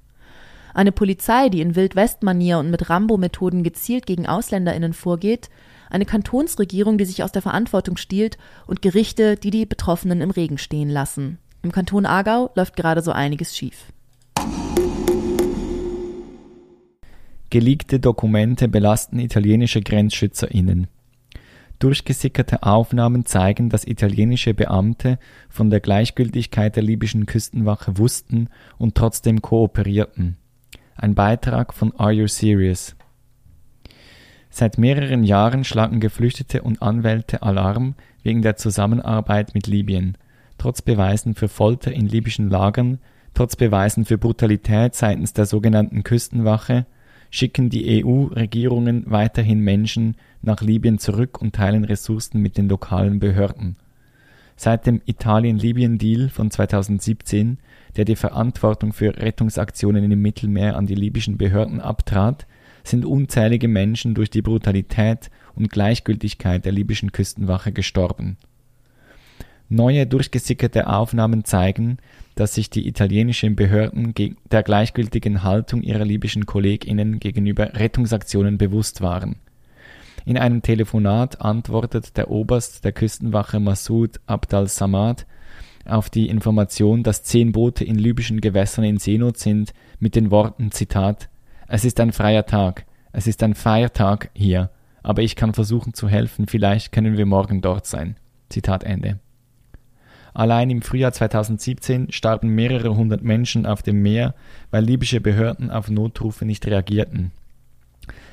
Eine 0.75 0.91
Polizei, 0.91 1.49
die 1.49 1.61
in 1.61 1.75
Wildwest-Manier 1.75 2.59
und 2.59 2.69
mit 2.69 2.87
Rambo-Methoden 2.87 3.63
gezielt 3.63 4.05
gegen 4.05 4.27
AusländerInnen 4.27 4.93
vorgeht, 4.93 5.49
eine 5.89 6.05
Kantonsregierung, 6.05 6.99
die 6.99 7.05
sich 7.05 7.23
aus 7.23 7.31
der 7.31 7.41
Verantwortung 7.41 7.97
stiehlt 7.97 8.37
und 8.67 8.83
Gerichte, 8.83 9.37
die 9.37 9.49
die 9.49 9.65
Betroffenen 9.65 10.21
im 10.21 10.29
Regen 10.29 10.59
stehen 10.59 10.91
lassen. 10.91 11.39
Im 11.63 11.71
Kanton 11.71 12.05
Aargau 12.05 12.51
läuft 12.53 12.75
gerade 12.75 13.01
so 13.01 13.11
einiges 13.11 13.57
schief. 13.57 13.85
Geleakte 17.51 17.99
Dokumente 17.99 18.69
belasten 18.69 19.19
italienische 19.19 19.81
GrenzschützerInnen. 19.81 20.87
Durchgesickerte 21.79 22.63
Aufnahmen 22.63 23.25
zeigen, 23.25 23.67
dass 23.67 23.85
italienische 23.85 24.53
Beamte 24.53 25.19
von 25.49 25.69
der 25.69 25.81
Gleichgültigkeit 25.81 26.77
der 26.77 26.83
libyschen 26.83 27.25
Küstenwache 27.25 27.97
wussten 27.97 28.47
und 28.77 28.95
trotzdem 28.95 29.41
kooperierten. 29.41 30.37
Ein 30.95 31.13
Beitrag 31.13 31.73
von 31.73 31.93
Are 31.97 32.13
You 32.13 32.27
Serious? 32.27 32.95
Seit 34.49 34.77
mehreren 34.77 35.25
Jahren 35.25 35.65
schlagen 35.65 35.99
Geflüchtete 35.99 36.61
und 36.61 36.81
Anwälte 36.81 37.43
Alarm 37.43 37.95
wegen 38.23 38.43
der 38.43 38.55
Zusammenarbeit 38.55 39.53
mit 39.55 39.67
Libyen, 39.67 40.17
trotz 40.57 40.81
Beweisen 40.81 41.35
für 41.35 41.49
Folter 41.49 41.91
in 41.91 42.05
libyschen 42.05 42.49
Lagern, 42.49 42.99
trotz 43.33 43.57
Beweisen 43.57 44.05
für 44.05 44.17
Brutalität 44.17 44.95
seitens 44.95 45.33
der 45.33 45.45
sogenannten 45.45 46.03
Küstenwache 46.03 46.85
schicken 47.31 47.69
die 47.69 48.03
EU-Regierungen 48.03 49.05
weiterhin 49.07 49.61
Menschen 49.61 50.15
nach 50.41 50.61
Libyen 50.61 50.99
zurück 50.99 51.41
und 51.41 51.55
teilen 51.55 51.85
Ressourcen 51.85 52.41
mit 52.41 52.57
den 52.57 52.69
lokalen 52.69 53.19
Behörden. 53.19 53.77
Seit 54.57 54.85
dem 54.85 55.01
Italien-Libyen-Deal 55.05 56.29
von 56.29 56.51
2017, 56.51 57.57
der 57.95 58.05
die 58.05 58.15
Verantwortung 58.15 58.93
für 58.93 59.17
Rettungsaktionen 59.17 60.11
im 60.11 60.21
Mittelmeer 60.21 60.75
an 60.75 60.85
die 60.85 60.93
libyschen 60.93 61.37
Behörden 61.37 61.79
abtrat, 61.79 62.45
sind 62.83 63.05
unzählige 63.05 63.67
Menschen 63.67 64.13
durch 64.13 64.29
die 64.29 64.41
Brutalität 64.41 65.31
und 65.55 65.71
Gleichgültigkeit 65.71 66.65
der 66.65 66.73
libyschen 66.73 67.11
Küstenwache 67.11 67.71
gestorben. 67.71 68.37
Neue 69.69 70.05
durchgesickerte 70.05 70.87
Aufnahmen 70.87 71.45
zeigen, 71.45 71.97
dass 72.41 72.55
sich 72.55 72.71
die 72.71 72.87
italienischen 72.87 73.55
Behörden 73.55 74.15
der 74.49 74.63
gleichgültigen 74.63 75.43
Haltung 75.43 75.83
ihrer 75.83 76.05
libyschen 76.05 76.47
KollegInnen 76.47 77.19
gegenüber 77.19 77.75
Rettungsaktionen 77.75 78.57
bewusst 78.57 79.01
waren. 79.01 79.35
In 80.25 80.39
einem 80.39 80.63
Telefonat 80.63 81.39
antwortet 81.39 82.17
der 82.17 82.31
Oberst 82.31 82.83
der 82.83 82.93
Küstenwache 82.93 83.59
Massoud 83.59 84.19
Abdal 84.25 84.67
Samad 84.67 85.27
auf 85.85 86.09
die 86.09 86.29
Information, 86.29 87.03
dass 87.03 87.21
zehn 87.21 87.51
Boote 87.51 87.85
in 87.85 87.99
libyschen 87.99 88.41
Gewässern 88.41 88.85
in 88.85 88.97
Seenot 88.97 89.37
sind, 89.37 89.71
mit 89.99 90.15
den 90.15 90.31
Worten 90.31 90.71
Zitat 90.71 91.29
Es 91.67 91.85
ist 91.85 91.99
ein 91.99 92.11
freier 92.11 92.47
Tag, 92.47 92.87
es 93.11 93.27
ist 93.27 93.43
ein 93.43 93.53
Feiertag 93.53 94.31
hier, 94.33 94.71
aber 95.03 95.21
ich 95.21 95.35
kann 95.35 95.53
versuchen 95.53 95.93
zu 95.93 96.09
helfen, 96.09 96.47
vielleicht 96.47 96.91
können 96.91 97.17
wir 97.17 97.27
morgen 97.27 97.61
dort 97.61 97.85
sein. 97.85 98.15
Zitat 98.49 98.83
Ende. 98.83 99.19
Allein 100.33 100.69
im 100.69 100.81
Frühjahr 100.81 101.11
2017 101.11 102.11
starben 102.11 102.49
mehrere 102.49 102.95
hundert 102.95 103.23
Menschen 103.23 103.65
auf 103.65 103.81
dem 103.81 104.01
Meer, 104.01 104.33
weil 104.69 104.85
libysche 104.85 105.21
Behörden 105.21 105.69
auf 105.69 105.89
Notrufe 105.89 106.45
nicht 106.45 106.65
reagierten. 106.65 107.31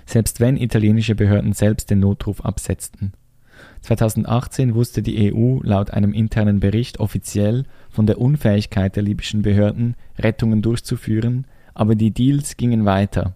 Selbst 0.06 0.40
wenn 0.40 0.56
italienische 0.56 1.14
Behörden 1.14 1.52
selbst 1.52 1.90
den 1.90 2.00
Notruf 2.00 2.44
absetzten. 2.44 3.12
2018 3.82 4.74
wusste 4.74 5.02
die 5.02 5.32
EU 5.32 5.60
laut 5.62 5.90
einem 5.90 6.12
internen 6.12 6.60
Bericht 6.60 7.00
offiziell 7.00 7.64
von 7.90 8.06
der 8.06 8.20
Unfähigkeit 8.20 8.96
der 8.96 9.02
libyschen 9.02 9.42
Behörden, 9.42 9.96
Rettungen 10.18 10.62
durchzuführen, 10.62 11.46
aber 11.74 11.94
die 11.94 12.10
Deals 12.10 12.56
gingen 12.56 12.84
weiter. 12.84 13.34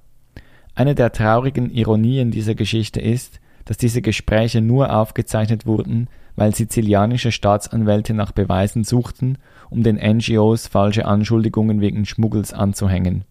Eine 0.75 0.95
der 0.95 1.13
traurigen 1.13 1.71
Ironien 1.71 2.31
dieser 2.31 2.55
Geschichte 2.55 3.01
ist, 3.01 3.41
dass 3.65 3.77
diese 3.77 4.03
Gespräche 4.03 4.61
nur 4.61 4.95
aufgezeichnet 4.95 5.67
wurden, 5.67 6.09
weil 6.37 6.55
sizilianische 6.55 7.33
Staatsanwälte 7.33 8.15
nach 8.15 8.33
Beweisen 8.33 8.85
suchten, 8.85 9.39
um 9.71 9.83
den 9.83 9.97
NGOs 9.97 10.67
falsche 10.67 11.05
Anschuldigungen 11.05 11.81
wegen 11.81 12.05
Schmuggels 12.05 12.53
anzuhängen. 12.53 13.25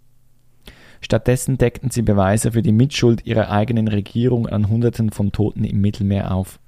Stattdessen 1.02 1.58
deckten 1.58 1.90
sie 1.90 2.04
Beweise 2.04 2.52
für 2.52 2.62
die 2.62 2.72
Mitschuld 2.72 3.26
ihrer 3.26 3.50
eigenen 3.50 3.88
Regierung 3.88 4.48
an 4.48 4.70
Hunderten 4.70 5.12
von 5.12 5.32
Toten 5.32 5.64
im 5.64 5.82
Mittelmeer 5.82 6.34
auf. 6.34 6.60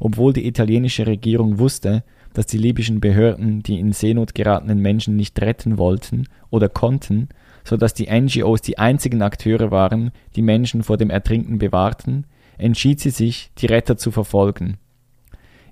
Obwohl 0.00 0.32
die 0.32 0.46
italienische 0.46 1.06
Regierung 1.06 1.58
wusste, 1.58 2.02
dass 2.32 2.46
die 2.46 2.58
libyschen 2.58 3.00
Behörden 3.00 3.62
die 3.62 3.78
in 3.78 3.92
Seenot 3.92 4.34
geratenen 4.34 4.80
Menschen 4.80 5.14
nicht 5.14 5.40
retten 5.40 5.78
wollten 5.78 6.26
oder 6.50 6.68
konnten, 6.68 7.28
so 7.62 7.76
dass 7.76 7.94
die 7.94 8.10
NGOs 8.10 8.60
die 8.60 8.78
einzigen 8.78 9.22
Akteure 9.22 9.70
waren, 9.70 10.10
die 10.34 10.42
Menschen 10.42 10.82
vor 10.82 10.96
dem 10.96 11.10
Ertrinken 11.10 11.58
bewahrten, 11.58 12.26
entschied 12.58 13.00
sie 13.00 13.10
sich, 13.10 13.50
die 13.58 13.66
Retter 13.66 13.96
zu 13.96 14.10
verfolgen. 14.10 14.78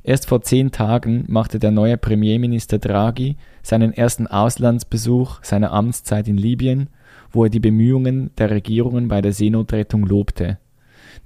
Erst 0.05 0.27
vor 0.27 0.43
zehn 0.43 0.73
Tagen 0.73 1.25
machte 1.29 1.61
der 1.61 1.71
neue 1.71 1.97
Premierminister 1.97 2.79
Draghi 2.79 3.37
seinen 3.63 3.93
ersten 3.93 4.27
Auslandsbesuch 4.27 5.39
seiner 5.43 5.73
Amtszeit 5.73 6.27
in 6.27 6.37
Libyen, 6.37 6.89
wo 7.31 7.45
er 7.45 7.51
die 7.51 7.61
Bemühungen 7.61 8.31
der 8.37 8.51
Regierungen 8.51 9.07
bei 9.07 9.21
der 9.21 9.33
Seenotrettung 9.33 10.05
lobte. 10.05 10.59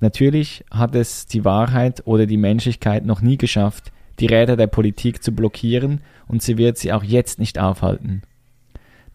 Natürlich 0.01 0.65
hat 0.71 0.95
es 0.95 1.27
die 1.27 1.45
Wahrheit 1.45 2.03
oder 2.07 2.27
die 2.27 2.37
Menschlichkeit 2.37 3.07
noch 3.07 3.23
nie 3.23 3.39
geschafft, 3.39 3.93
die 4.21 4.27
Räder 4.27 4.57
der 4.57 4.67
Politik 4.67 5.23
zu 5.23 5.33
blockieren, 5.33 6.01
und 6.29 6.43
sie 6.43 6.59
wird 6.59 6.77
sie 6.77 6.93
auch 6.93 7.05
jetzt 7.05 7.39
nicht 7.39 7.59
aufhalten. 7.59 8.23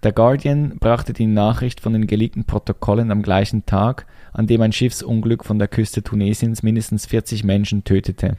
Der 0.03 0.11
Guardian 0.11 0.77
brachte 0.79 1.13
die 1.13 1.27
Nachricht 1.27 1.81
von 1.81 1.93
den 1.93 2.07
geleakten 2.07 2.45
Protokollen 2.45 3.11
am 3.11 3.21
gleichen 3.21 3.65
Tag, 3.67 4.07
an 4.33 4.47
dem 4.47 4.61
ein 4.61 4.71
Schiffsunglück 4.71 5.45
von 5.45 5.59
der 5.59 5.67
Küste 5.67 6.01
Tunesiens 6.01 6.63
mindestens 6.63 7.05
40 7.05 7.43
Menschen 7.43 7.83
tötete. 7.83 8.37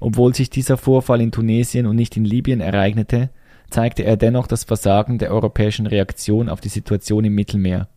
Obwohl 0.00 0.34
sich 0.34 0.50
dieser 0.50 0.76
Vorfall 0.76 1.20
in 1.20 1.32
Tunesien 1.32 1.86
und 1.86 1.96
nicht 1.96 2.16
in 2.16 2.24
Libyen 2.24 2.60
ereignete, 2.60 3.30
zeigte 3.70 4.04
er 4.04 4.16
dennoch 4.16 4.46
das 4.46 4.64
Versagen 4.64 5.18
der 5.18 5.30
europäischen 5.30 5.86
Reaktion 5.86 6.48
auf 6.48 6.60
die 6.60 6.68
Situation 6.68 7.24
im 7.24 7.34
Mittelmeer. 7.34 7.88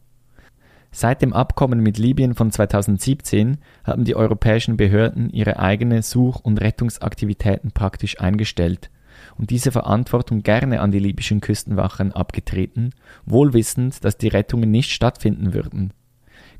Seit 0.91 1.21
dem 1.21 1.33
Abkommen 1.33 1.81
mit 1.81 1.97
Libyen 1.97 2.35
von 2.35 2.51
2017 2.51 3.57
haben 3.83 4.05
die 4.05 4.15
europäischen 4.15 4.77
Behörden 4.77 5.29
ihre 5.29 5.59
eigene 5.59 6.01
Such- 6.01 6.39
und 6.39 6.61
Rettungsaktivitäten 6.61 7.71
praktisch 7.71 8.21
eingestellt 8.21 8.89
und 9.37 9.49
diese 9.49 9.71
Verantwortung 9.71 10.43
gerne 10.43 10.79
an 10.79 10.91
die 10.91 10.99
libyschen 10.99 11.41
Küstenwachen 11.41 12.11
abgetreten, 12.11 12.91
wohl 13.25 13.53
wissend, 13.53 14.05
dass 14.05 14.17
die 14.17 14.27
Rettungen 14.27 14.71
nicht 14.71 14.91
stattfinden 14.91 15.53
würden. 15.53 15.91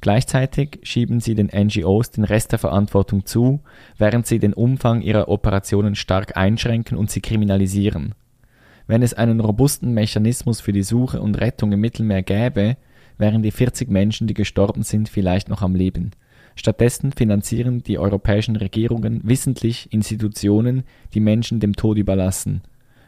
Gleichzeitig 0.06 0.82
schieben 0.84 1.20
sie 1.20 1.34
den 1.34 1.48
NGOs 1.48 2.12
den 2.12 2.26
Rest 2.26 2.52
der 2.52 2.60
Verantwortung 2.60 3.26
zu, 3.26 3.62
während 3.98 4.28
sie 4.28 4.38
den 4.38 4.54
Umfang 4.54 5.02
ihrer 5.02 5.30
Operationen 5.30 5.96
stark 5.96 6.38
einschränken 6.38 6.96
und 6.96 7.10
sie 7.10 7.22
kriminalisieren. 7.22 8.14
Wenn 8.86 9.02
es 9.02 9.16
einen 9.16 9.40
robusten 9.40 9.96
Mechanismus 9.96 10.62
für 10.62 10.74
die 10.74 10.84
Suche 10.84 11.20
und 11.20 11.42
Rettung 11.42 11.72
im 11.72 11.82
Mittelmeer 11.82 12.22
gäbe, 12.22 12.78
wären 13.18 13.42
die 13.42 13.50
40 13.50 13.90
Menschen, 13.90 14.28
die 14.28 14.36
gestorben 14.36 14.84
sind, 14.84 15.10
vielleicht 15.10 15.50
noch 15.50 15.64
am 15.64 15.74
Leben. 15.74 16.12
Stattdessen 16.56 17.12
finanzieren 17.12 17.82
die 17.82 17.98
europäischen 17.98 18.58
Regierungen 18.58 19.22
wissentlich 19.24 19.92
Institutionen, 19.92 20.84
die 21.16 21.20
Menschen 21.20 21.60
dem 21.60 21.76
Tod 21.76 21.98
überlassen. 21.98 22.62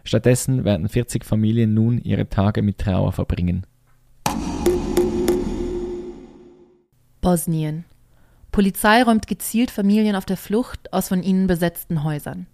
Stattdessen 0.04 0.66
werden 0.66 0.90
40 0.90 1.24
Familien 1.26 1.76
nun 1.76 2.00
ihre 2.00 2.28
Tage 2.28 2.64
mit 2.64 2.80
Trauer 2.80 3.12
verbringen. 3.12 3.68
Bosnien. 7.28 7.84
Polizei 8.54 9.04
räumt 9.04 9.28
gezielt 9.28 9.70
Familien 9.70 10.16
auf 10.16 10.24
der 10.24 10.38
Flucht 10.38 10.94
aus 10.94 11.10
von 11.10 11.24
ihnen 11.24 11.46
besetzten 11.46 12.06
Häusern. 12.06 12.48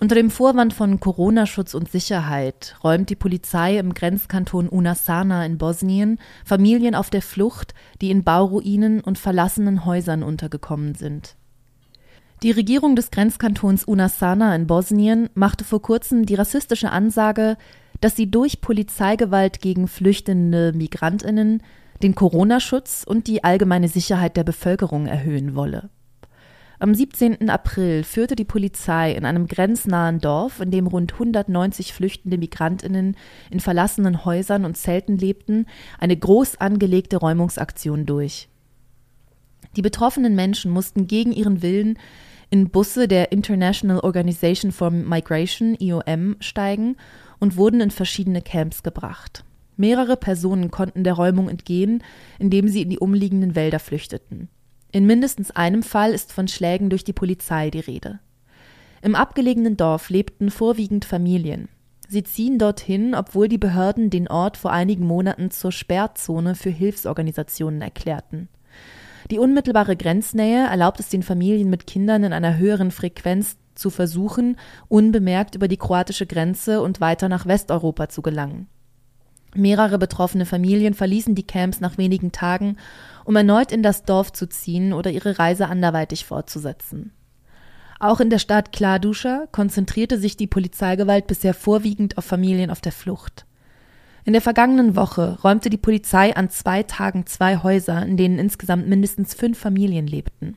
Unter 0.00 0.14
dem 0.14 0.30
Vorwand 0.30 0.72
von 0.72 0.98
Corona-Schutz 0.98 1.74
und 1.74 1.90
Sicherheit 1.90 2.74
räumt 2.82 3.10
die 3.10 3.16
Polizei 3.16 3.76
im 3.76 3.92
Grenzkanton 3.92 4.70
Unasana 4.70 5.44
in 5.44 5.58
Bosnien 5.58 6.18
Familien 6.42 6.94
auf 6.94 7.10
der 7.10 7.20
Flucht, 7.20 7.74
die 8.00 8.10
in 8.10 8.24
Bauruinen 8.24 9.02
und 9.02 9.18
verlassenen 9.18 9.84
Häusern 9.84 10.22
untergekommen 10.22 10.94
sind. 10.94 11.36
Die 12.42 12.50
Regierung 12.50 12.96
des 12.96 13.10
Grenzkantons 13.10 13.84
Unasana 13.84 14.56
in 14.56 14.66
Bosnien 14.66 15.28
machte 15.34 15.64
vor 15.64 15.82
kurzem 15.82 16.24
die 16.24 16.36
rassistische 16.36 16.90
Ansage, 16.90 17.58
dass 18.00 18.16
sie 18.16 18.30
durch 18.30 18.62
Polizeigewalt 18.62 19.60
gegen 19.60 19.86
flüchtende 19.86 20.72
Migrantinnen 20.72 21.62
den 22.02 22.14
Corona-Schutz 22.14 23.04
und 23.06 23.26
die 23.26 23.44
allgemeine 23.44 23.88
Sicherheit 23.88 24.36
der 24.36 24.44
Bevölkerung 24.44 25.06
erhöhen 25.06 25.54
wolle. 25.54 25.90
Am 26.80 26.94
17. 26.94 27.48
April 27.48 28.02
führte 28.02 28.36
die 28.36 28.44
Polizei 28.44 29.12
in 29.12 29.24
einem 29.24 29.46
grenznahen 29.46 30.18
Dorf, 30.18 30.60
in 30.60 30.70
dem 30.70 30.86
rund 30.86 31.12
190 31.14 31.92
flüchtende 31.92 32.36
Migrantinnen 32.36 33.16
in 33.50 33.60
verlassenen 33.60 34.24
Häusern 34.24 34.64
und 34.64 34.76
Zelten 34.76 35.16
lebten, 35.16 35.66
eine 35.98 36.16
groß 36.16 36.56
angelegte 36.60 37.16
Räumungsaktion 37.16 38.06
durch. 38.06 38.48
Die 39.76 39.82
betroffenen 39.82 40.34
Menschen 40.34 40.70
mussten 40.70 41.06
gegen 41.06 41.32
ihren 41.32 41.62
Willen 41.62 41.98
in 42.50 42.70
Busse 42.70 43.08
der 43.08 43.32
International 43.32 44.00
Organization 44.00 44.70
for 44.70 44.90
Migration 44.90 45.74
IOM 45.78 46.36
steigen 46.40 46.96
und 47.38 47.56
wurden 47.56 47.80
in 47.80 47.90
verschiedene 47.90 48.42
Camps 48.42 48.82
gebracht. 48.82 49.44
Mehrere 49.76 50.16
Personen 50.16 50.70
konnten 50.70 51.04
der 51.04 51.14
Räumung 51.14 51.48
entgehen, 51.48 52.02
indem 52.38 52.68
sie 52.68 52.82
in 52.82 52.90
die 52.90 52.98
umliegenden 52.98 53.54
Wälder 53.54 53.78
flüchteten. 53.78 54.48
In 54.92 55.06
mindestens 55.06 55.50
einem 55.50 55.82
Fall 55.82 56.12
ist 56.12 56.32
von 56.32 56.46
Schlägen 56.46 56.90
durch 56.90 57.02
die 57.02 57.12
Polizei 57.12 57.70
die 57.70 57.80
Rede. 57.80 58.20
Im 59.02 59.14
abgelegenen 59.14 59.76
Dorf 59.76 60.08
lebten 60.08 60.50
vorwiegend 60.50 61.04
Familien. 61.04 61.68
Sie 62.08 62.22
ziehen 62.22 62.58
dorthin, 62.58 63.14
obwohl 63.14 63.48
die 63.48 63.58
Behörden 63.58 64.10
den 64.10 64.28
Ort 64.28 64.56
vor 64.56 64.70
einigen 64.72 65.06
Monaten 65.06 65.50
zur 65.50 65.72
Sperrzone 65.72 66.54
für 66.54 66.70
Hilfsorganisationen 66.70 67.82
erklärten. 67.82 68.48
Die 69.30 69.38
unmittelbare 69.38 69.96
Grenznähe 69.96 70.66
erlaubt 70.66 71.00
es 71.00 71.08
den 71.08 71.22
Familien 71.22 71.70
mit 71.70 71.86
Kindern 71.86 72.24
in 72.24 72.32
einer 72.32 72.58
höheren 72.58 72.90
Frequenz 72.90 73.56
zu 73.74 73.90
versuchen, 73.90 74.56
unbemerkt 74.88 75.54
über 75.54 75.66
die 75.66 75.78
kroatische 75.78 76.26
Grenze 76.26 76.80
und 76.80 77.00
weiter 77.00 77.28
nach 77.28 77.46
Westeuropa 77.46 78.08
zu 78.08 78.22
gelangen. 78.22 78.68
Mehrere 79.54 79.98
betroffene 79.98 80.46
Familien 80.46 80.94
verließen 80.94 81.34
die 81.34 81.46
Camps 81.46 81.80
nach 81.80 81.98
wenigen 81.98 82.32
Tagen, 82.32 82.76
um 83.24 83.36
erneut 83.36 83.72
in 83.72 83.82
das 83.82 84.04
Dorf 84.04 84.32
zu 84.32 84.48
ziehen 84.48 84.92
oder 84.92 85.10
ihre 85.10 85.38
Reise 85.38 85.68
anderweitig 85.68 86.24
fortzusetzen. 86.24 87.12
Auch 88.00 88.20
in 88.20 88.30
der 88.30 88.38
Stadt 88.38 88.72
Kladuscha 88.72 89.46
konzentrierte 89.52 90.18
sich 90.18 90.36
die 90.36 90.46
Polizeigewalt 90.46 91.26
bisher 91.26 91.54
vorwiegend 91.54 92.18
auf 92.18 92.24
Familien 92.24 92.70
auf 92.70 92.80
der 92.80 92.92
Flucht. 92.92 93.46
In 94.24 94.32
der 94.32 94.42
vergangenen 94.42 94.96
Woche 94.96 95.38
räumte 95.42 95.70
die 95.70 95.78
Polizei 95.78 96.34
an 96.34 96.50
zwei 96.50 96.82
Tagen 96.82 97.26
zwei 97.26 97.58
Häuser, 97.58 98.04
in 98.04 98.16
denen 98.16 98.38
insgesamt 98.38 98.88
mindestens 98.88 99.34
fünf 99.34 99.58
Familien 99.58 100.06
lebten. 100.06 100.56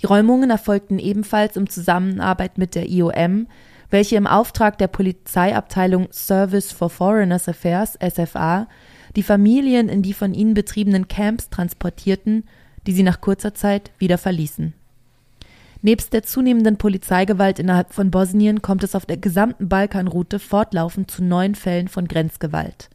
Die 0.00 0.06
Räumungen 0.06 0.50
erfolgten 0.50 0.98
ebenfalls 0.98 1.56
in 1.56 1.68
Zusammenarbeit 1.68 2.58
mit 2.58 2.74
der 2.74 2.88
IOM, 2.88 3.48
welche 3.90 4.16
im 4.16 4.26
Auftrag 4.26 4.78
der 4.78 4.88
Polizeiabteilung 4.88 6.08
Service 6.12 6.72
for 6.72 6.90
Foreigners 6.90 7.48
Affairs 7.48 7.98
SFA 8.00 8.66
die 9.16 9.22
Familien 9.22 9.88
in 9.88 10.02
die 10.02 10.12
von 10.12 10.34
ihnen 10.34 10.54
betriebenen 10.54 11.08
Camps 11.08 11.48
transportierten, 11.48 12.44
die 12.86 12.92
sie 12.92 13.02
nach 13.02 13.20
kurzer 13.20 13.54
Zeit 13.54 13.90
wieder 13.98 14.18
verließen. 14.18 14.74
Nebst 15.82 16.12
der 16.12 16.22
zunehmenden 16.22 16.78
Polizeigewalt 16.78 17.58
innerhalb 17.58 17.92
von 17.92 18.10
Bosnien 18.10 18.62
kommt 18.62 18.82
es 18.82 18.94
auf 18.94 19.06
der 19.06 19.16
gesamten 19.16 19.68
Balkanroute 19.68 20.38
fortlaufend 20.38 21.10
zu 21.10 21.22
neuen 21.22 21.54
Fällen 21.54 21.88
von 21.88 22.08
Grenzgewalt. 22.08 22.90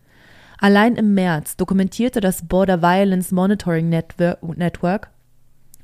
Allein 0.58 0.96
im 0.96 1.14
März 1.14 1.58
dokumentierte 1.58 2.22
das 2.22 2.48
Border 2.48 2.82
Violence 2.82 3.32
Monitoring 3.32 3.90
Network 3.90 5.10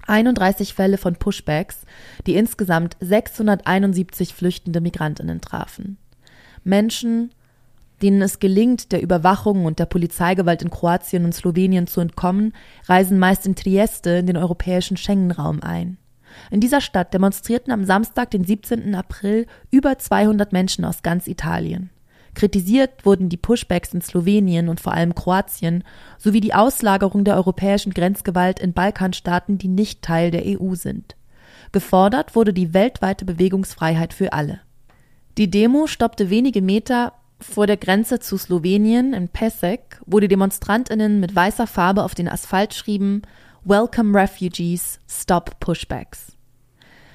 31 0.07 0.73
Fälle 0.73 0.97
von 0.97 1.15
Pushbacks, 1.15 1.85
die 2.25 2.35
insgesamt 2.35 2.97
671 2.99 4.33
flüchtende 4.33 4.81
Migrantinnen 4.81 5.41
trafen. 5.41 5.97
Menschen, 6.63 7.31
denen 8.01 8.21
es 8.21 8.39
gelingt, 8.39 8.91
der 8.91 9.01
Überwachung 9.01 9.65
und 9.65 9.79
der 9.79 9.85
Polizeigewalt 9.85 10.61
in 10.61 10.69
Kroatien 10.69 11.25
und 11.25 11.33
Slowenien 11.33 11.87
zu 11.87 12.01
entkommen, 12.01 12.53
reisen 12.85 13.19
meist 13.19 13.45
in 13.45 13.55
Trieste 13.55 14.11
in 14.11 14.27
den 14.27 14.37
europäischen 14.37 14.97
Schengen-Raum 14.97 15.61
ein. 15.61 15.97
In 16.51 16.59
dieser 16.59 16.81
Stadt 16.81 17.13
demonstrierten 17.13 17.73
am 17.73 17.83
Samstag, 17.83 18.31
den 18.31 18.43
17. 18.43 18.93
April, 18.95 19.47
über 19.71 19.97
200 19.97 20.53
Menschen 20.53 20.85
aus 20.85 21.01
ganz 21.01 21.27
Italien. 21.27 21.89
Kritisiert 22.37 23.03
wurden 23.03 23.29
die 23.29 23.37
Pushbacks 23.37 23.95
in 23.95 24.01
Slowenien 24.01 24.69
und 24.69 24.79
vor 24.79 24.93
allem 24.93 25.15
Kroatien 25.15 25.83
sowie 26.19 26.39
die 26.39 26.53
Auslagerung 26.53 27.23
der 27.23 27.35
europäischen 27.35 27.95
Grenzgewalt 27.95 28.59
in 28.59 28.73
Balkanstaaten, 28.73 29.57
die 29.57 29.67
nicht 29.67 30.03
Teil 30.03 30.29
der 30.29 30.43
EU 30.45 30.75
sind. 30.75 31.15
Gefordert 31.71 32.35
wurde 32.35 32.53
die 32.53 32.75
weltweite 32.75 33.25
Bewegungsfreiheit 33.25 34.13
für 34.13 34.33
alle. 34.33 34.59
Die 35.39 35.49
Demo 35.49 35.87
stoppte 35.87 36.29
wenige 36.29 36.61
Meter 36.61 37.13
vor 37.39 37.65
der 37.65 37.77
Grenze 37.77 38.19
zu 38.19 38.37
Slowenien 38.37 39.13
in 39.13 39.29
Pesek, 39.29 39.99
wo 40.05 40.19
die 40.19 40.27
Demonstrantinnen 40.27 41.19
mit 41.19 41.35
weißer 41.35 41.65
Farbe 41.65 42.03
auf 42.03 42.13
den 42.13 42.29
Asphalt 42.29 42.75
schrieben 42.75 43.23
Welcome 43.63 44.15
Refugees, 44.15 44.99
Stop 45.09 45.59
Pushbacks. 45.59 46.36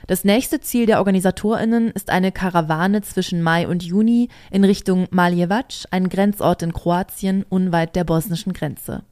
Das 0.08 0.24
nächste 0.24 0.60
Ziel 0.60 0.86
der 0.86 0.98
OrganisatorInnen 0.98 1.90
ist 1.92 2.10
eine 2.10 2.32
Karawane 2.32 3.02
zwischen 3.02 3.40
Mai 3.40 3.68
und 3.68 3.84
Juni 3.84 4.28
in 4.50 4.64
Richtung 4.64 5.06
Maljevac, 5.10 5.86
ein 5.92 6.08
Grenzort 6.08 6.62
in 6.62 6.72
Kroatien 6.72 7.44
unweit 7.48 7.94
der 7.94 8.02
bosnischen 8.02 8.52
Grenze. 8.52 9.04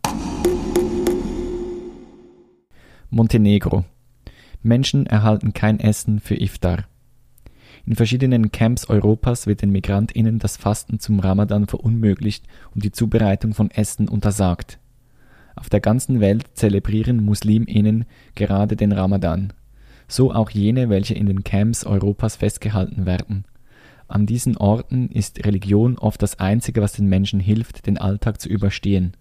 Montenegro. 3.08 3.84
Menschen 4.62 5.06
erhalten 5.06 5.52
kein 5.52 5.78
Essen 5.78 6.18
für 6.18 6.34
Iftar. 6.34 6.84
In 7.86 7.94
verschiedenen 7.94 8.52
Camps 8.52 8.88
Europas 8.88 9.46
wird 9.46 9.62
den 9.62 9.70
MigrantInnen 9.70 10.38
das 10.38 10.56
Fasten 10.56 10.98
zum 10.98 11.20
Ramadan 11.20 11.66
verunmöglicht 11.66 12.46
und 12.74 12.84
die 12.84 12.92
Zubereitung 12.92 13.54
von 13.54 13.70
Essen 13.70 14.08
untersagt. 14.08 14.78
Auf 15.54 15.70
der 15.70 15.80
ganzen 15.80 16.20
Welt 16.20 16.46
zelebrieren 16.54 17.24
MuslimInnen 17.24 18.04
gerade 18.34 18.76
den 18.76 18.92
Ramadan 18.92 19.52
so 20.12 20.32
auch 20.32 20.50
jene, 20.50 20.88
welche 20.88 21.14
in 21.14 21.26
den 21.26 21.44
Camps 21.44 21.84
Europas 21.84 22.36
festgehalten 22.36 23.06
werden. 23.06 23.44
An 24.08 24.26
diesen 24.26 24.56
Orten 24.56 25.08
ist 25.08 25.46
Religion 25.46 25.96
oft 25.96 26.20
das 26.20 26.40
Einzige, 26.40 26.82
was 26.82 26.92
den 26.92 27.06
Menschen 27.06 27.38
hilft, 27.38 27.86
den 27.86 27.96
Alltag 27.96 28.40
zu 28.40 28.48
überstehen. 28.48 29.12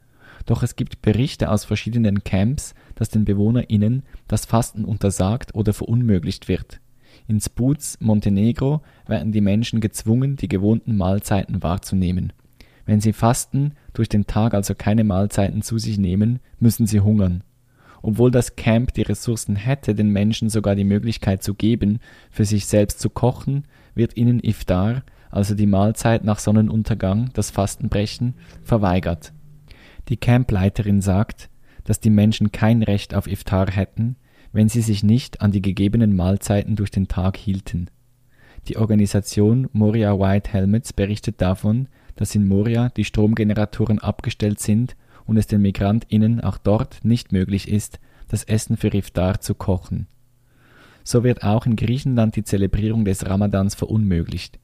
Doch 0.45 0.63
es 0.63 0.75
gibt 0.75 1.03
Berichte 1.03 1.51
aus 1.51 1.63
verschiedenen 1.63 2.23
Camps, 2.23 2.73
dass 2.95 3.09
den 3.09 3.23
BewohnerInnen 3.23 4.03
das 4.27 4.45
Fasten 4.45 4.85
untersagt 4.85 5.53
oder 5.53 5.73
verunmöglicht 5.73 6.47
wird. 6.47 6.79
In 7.27 7.39
Spuz, 7.39 7.97
Montenegro, 7.99 8.81
werden 9.05 9.31
die 9.31 9.41
Menschen 9.41 9.81
gezwungen, 9.81 10.37
die 10.37 10.47
gewohnten 10.47 10.97
Mahlzeiten 10.97 11.61
wahrzunehmen. 11.61 12.33
Wenn 12.87 13.01
sie 13.01 13.13
fasten, 13.13 13.73
durch 13.93 14.09
den 14.09 14.25
Tag 14.25 14.55
also 14.55 14.73
keine 14.73 15.03
Mahlzeiten 15.03 15.61
zu 15.61 15.77
sich 15.77 15.99
nehmen, 15.99 16.39
müssen 16.59 16.87
sie 16.87 17.01
hungern. 17.01 17.43
Obwohl 18.01 18.31
das 18.31 18.55
Camp 18.55 18.93
die 18.93 19.01
Ressourcen 19.01 19.55
hätte, 19.55 19.93
den 19.93 20.09
Menschen 20.09 20.49
sogar 20.49 20.75
die 20.75 20.83
Möglichkeit 20.83 21.43
zu 21.43 21.53
geben, 21.53 21.99
für 22.31 22.45
sich 22.45 22.65
selbst 22.65 22.99
zu 22.99 23.09
kochen, 23.09 23.65
wird 23.93 24.15
ihnen 24.15 24.39
Iftar, 24.43 25.03
also 25.29 25.53
die 25.53 25.67
Mahlzeit 25.67 26.23
nach 26.23 26.39
Sonnenuntergang, 26.39 27.29
das 27.33 27.51
Fastenbrechen, 27.51 28.35
verweigert. 28.63 29.33
Die 30.07 30.17
Campleiterin 30.17 31.01
sagt, 31.01 31.49
dass 31.83 31.99
die 31.99 32.09
Menschen 32.09 32.51
kein 32.51 32.83
Recht 32.83 33.13
auf 33.13 33.27
Iftar 33.27 33.69
hätten, 33.71 34.15
wenn 34.51 34.69
sie 34.69 34.81
sich 34.81 35.03
nicht 35.03 35.41
an 35.41 35.51
die 35.51 35.61
gegebenen 35.61 36.15
Mahlzeiten 36.15 36.75
durch 36.75 36.91
den 36.91 37.07
Tag 37.07 37.37
hielten. 37.37 37.89
Die 38.67 38.77
Organisation 38.77 39.69
Moria 39.71 40.19
White 40.19 40.51
Helmets 40.51 40.93
berichtet 40.93 41.41
davon, 41.41 41.87
dass 42.15 42.35
in 42.35 42.45
Moria 42.45 42.89
die 42.89 43.05
Stromgeneratoren 43.05 43.99
abgestellt 43.99 44.59
sind 44.59 44.95
und 45.29 45.37
es 45.37 45.47
den 45.47 45.61
MigrantInnen 45.61 46.41
auch 46.41 46.57
dort 46.57 47.05
nicht 47.05 47.31
möglich 47.31 47.69
ist, 47.69 47.99
das 48.27 48.43
Essen 48.43 48.77
für 48.77 48.93
Iftar 48.93 49.39
zu 49.39 49.53
kochen. 49.53 50.07
So 51.03 51.23
wird 51.23 51.43
auch 51.43 51.65
in 51.65 51.75
Griechenland 51.75 52.35
die 52.35 52.43
Zelebrierung 52.43 53.05
des 53.05 53.25
Ramadans 53.25 53.75
verunmöglicht. 53.75 54.59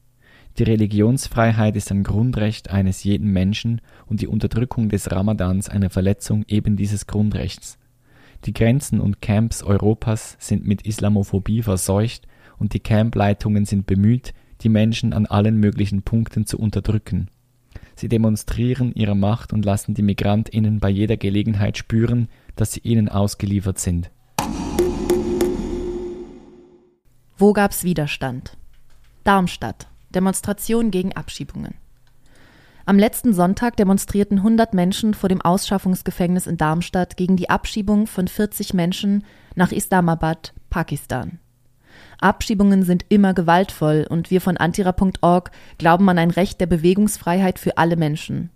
Die 0.58 0.64
Religionsfreiheit 0.64 1.76
ist 1.76 1.90
ein 1.90 2.02
Grundrecht 2.02 2.70
eines 2.70 3.04
jeden 3.04 3.32
Menschen 3.32 3.80
und 4.06 4.20
die 4.22 4.26
Unterdrückung 4.26 4.88
des 4.88 5.12
Ramadans 5.12 5.68
eine 5.68 5.90
Verletzung 5.90 6.44
eben 6.48 6.76
dieses 6.76 7.06
Grundrechts. 7.06 7.78
Die 8.44 8.52
Grenzen 8.52 9.00
und 9.00 9.20
Camps 9.20 9.62
Europas 9.62 10.36
sind 10.40 10.66
mit 10.66 10.86
Islamophobie 10.86 11.62
verseucht 11.62 12.26
und 12.58 12.74
die 12.74 12.80
Campleitungen 12.80 13.66
sind 13.66 13.86
bemüht, 13.86 14.34
die 14.62 14.68
Menschen 14.68 15.12
an 15.12 15.26
allen 15.26 15.58
möglichen 15.58 16.02
Punkten 16.02 16.46
zu 16.46 16.58
unterdrücken. 16.58 17.28
Sie 17.96 18.08
demonstrieren 18.08 18.92
ihre 18.94 19.16
Macht 19.16 19.54
und 19.54 19.64
lassen 19.64 19.94
die 19.94 20.02
Migrantinnen 20.02 20.80
bei 20.80 20.90
jeder 20.90 21.16
Gelegenheit 21.16 21.78
spüren, 21.78 22.28
dass 22.54 22.72
sie 22.72 22.80
ihnen 22.80 23.08
ausgeliefert 23.08 23.78
sind. 23.78 24.10
Wo 27.38 27.52
gab's 27.52 27.84
Widerstand? 27.84 28.56
Darmstadt. 29.24 29.88
Demonstration 30.14 30.90
gegen 30.90 31.12
Abschiebungen. 31.14 31.74
Am 32.84 32.98
letzten 32.98 33.32
Sonntag 33.32 33.76
demonstrierten 33.76 34.38
100 34.38 34.72
Menschen 34.72 35.12
vor 35.12 35.28
dem 35.28 35.40
Ausschaffungsgefängnis 35.40 36.46
in 36.46 36.56
Darmstadt 36.56 37.16
gegen 37.16 37.36
die 37.36 37.50
Abschiebung 37.50 38.06
von 38.06 38.28
40 38.28 38.74
Menschen 38.74 39.24
nach 39.56 39.72
Islamabad, 39.72 40.54
Pakistan. 40.70 41.40
Abschiebungen 42.20 42.82
sind 42.82 43.04
immer 43.08 43.34
gewaltvoll 43.34 44.06
und 44.08 44.30
wir 44.30 44.40
von 44.40 44.56
antira.org 44.56 45.50
glauben 45.78 46.08
an 46.08 46.18
ein 46.18 46.30
Recht 46.30 46.60
der 46.60 46.66
Bewegungsfreiheit 46.66 47.58
für 47.58 47.78
alle 47.78 47.96
Menschen. 47.96 48.50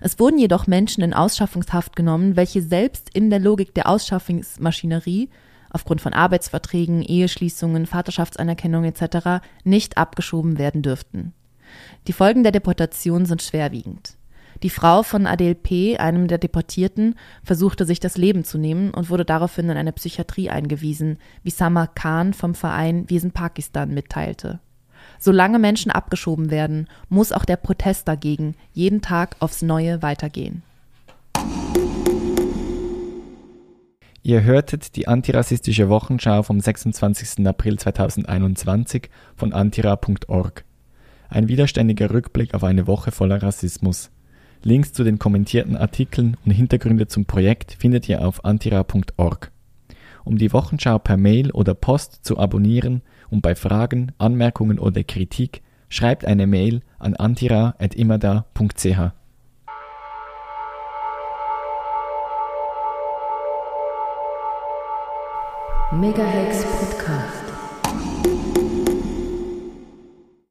Es 0.00 0.18
wurden 0.18 0.38
jedoch 0.38 0.66
Menschen 0.66 1.02
in 1.02 1.14
Ausschaffungshaft 1.14 1.96
genommen, 1.96 2.36
welche 2.36 2.62
selbst 2.62 3.10
in 3.12 3.30
der 3.30 3.38
Logik 3.38 3.74
der 3.74 3.88
Ausschaffungsmaschinerie 3.88 5.28
aufgrund 5.70 6.00
von 6.00 6.12
Arbeitsverträgen, 6.12 7.02
Eheschließungen, 7.02 7.86
Vaterschaftsanerkennung 7.86 8.84
etc. 8.84 9.44
nicht 9.64 9.98
abgeschoben 9.98 10.58
werden 10.58 10.82
dürften. 10.82 11.34
Die 12.06 12.12
Folgen 12.12 12.44
der 12.44 12.52
Deportation 12.52 13.26
sind 13.26 13.42
schwerwiegend. 13.42 14.16
Die 14.62 14.70
Frau 14.70 15.02
von 15.02 15.26
Adel 15.26 15.54
P., 15.54 15.96
einem 15.98 16.28
der 16.28 16.38
Deportierten, 16.38 17.16
versuchte 17.42 17.84
sich 17.84 18.00
das 18.00 18.16
Leben 18.16 18.44
zu 18.44 18.58
nehmen 18.58 18.90
und 18.92 19.10
wurde 19.10 19.24
daraufhin 19.24 19.68
in 19.68 19.76
eine 19.76 19.92
Psychiatrie 19.92 20.50
eingewiesen, 20.50 21.18
wie 21.42 21.50
Samar 21.50 21.88
Khan 21.88 22.34
vom 22.34 22.54
Verein 22.54 23.08
Wesen 23.10 23.32
Pakistan 23.32 23.92
mitteilte. 23.92 24.60
Solange 25.18 25.58
Menschen 25.58 25.90
abgeschoben 25.90 26.50
werden, 26.50 26.88
muss 27.08 27.32
auch 27.32 27.44
der 27.44 27.56
Protest 27.56 28.08
dagegen 28.08 28.54
jeden 28.72 29.02
Tag 29.02 29.36
aufs 29.40 29.62
Neue 29.62 30.02
weitergehen. 30.02 30.62
Ihr 34.26 34.42
hörtet 34.42 34.96
die 34.96 35.06
antirassistische 35.06 35.90
Wochenschau 35.90 36.42
vom 36.42 36.58
26. 36.58 37.46
April 37.46 37.78
2021 37.78 39.10
von 39.36 39.52
antira.org. 39.52 40.64
Ein 41.28 41.48
widerständiger 41.48 42.10
Rückblick 42.10 42.54
auf 42.54 42.64
eine 42.64 42.86
Woche 42.86 43.12
voller 43.12 43.42
Rassismus. 43.42 44.10
Links 44.64 44.94
zu 44.94 45.04
den 45.04 45.18
kommentierten 45.18 45.76
Artikeln 45.76 46.36
und 46.44 46.50
Hintergründe 46.50 47.06
zum 47.06 47.26
Projekt 47.26 47.76
findet 47.78 48.08
ihr 48.08 48.26
auf 48.26 48.44
antira.org. 48.44 49.52
Um 50.24 50.38
die 50.38 50.52
Wochenschau 50.54 50.98
per 50.98 51.18
Mail 51.18 51.50
oder 51.50 51.74
Post 51.74 52.24
zu 52.24 52.38
abonnieren 52.38 53.02
und 53.28 53.42
bei 53.42 53.54
Fragen, 53.54 54.12
Anmerkungen 54.16 54.78
oder 54.78 55.04
Kritik 55.04 55.62
schreibt 55.90 56.24
eine 56.24 56.46
Mail 56.46 56.80
an 56.98 57.14
antira.imada.ch. 57.14 59.12
Megahex 65.92 66.64
Podcast. 66.64 67.43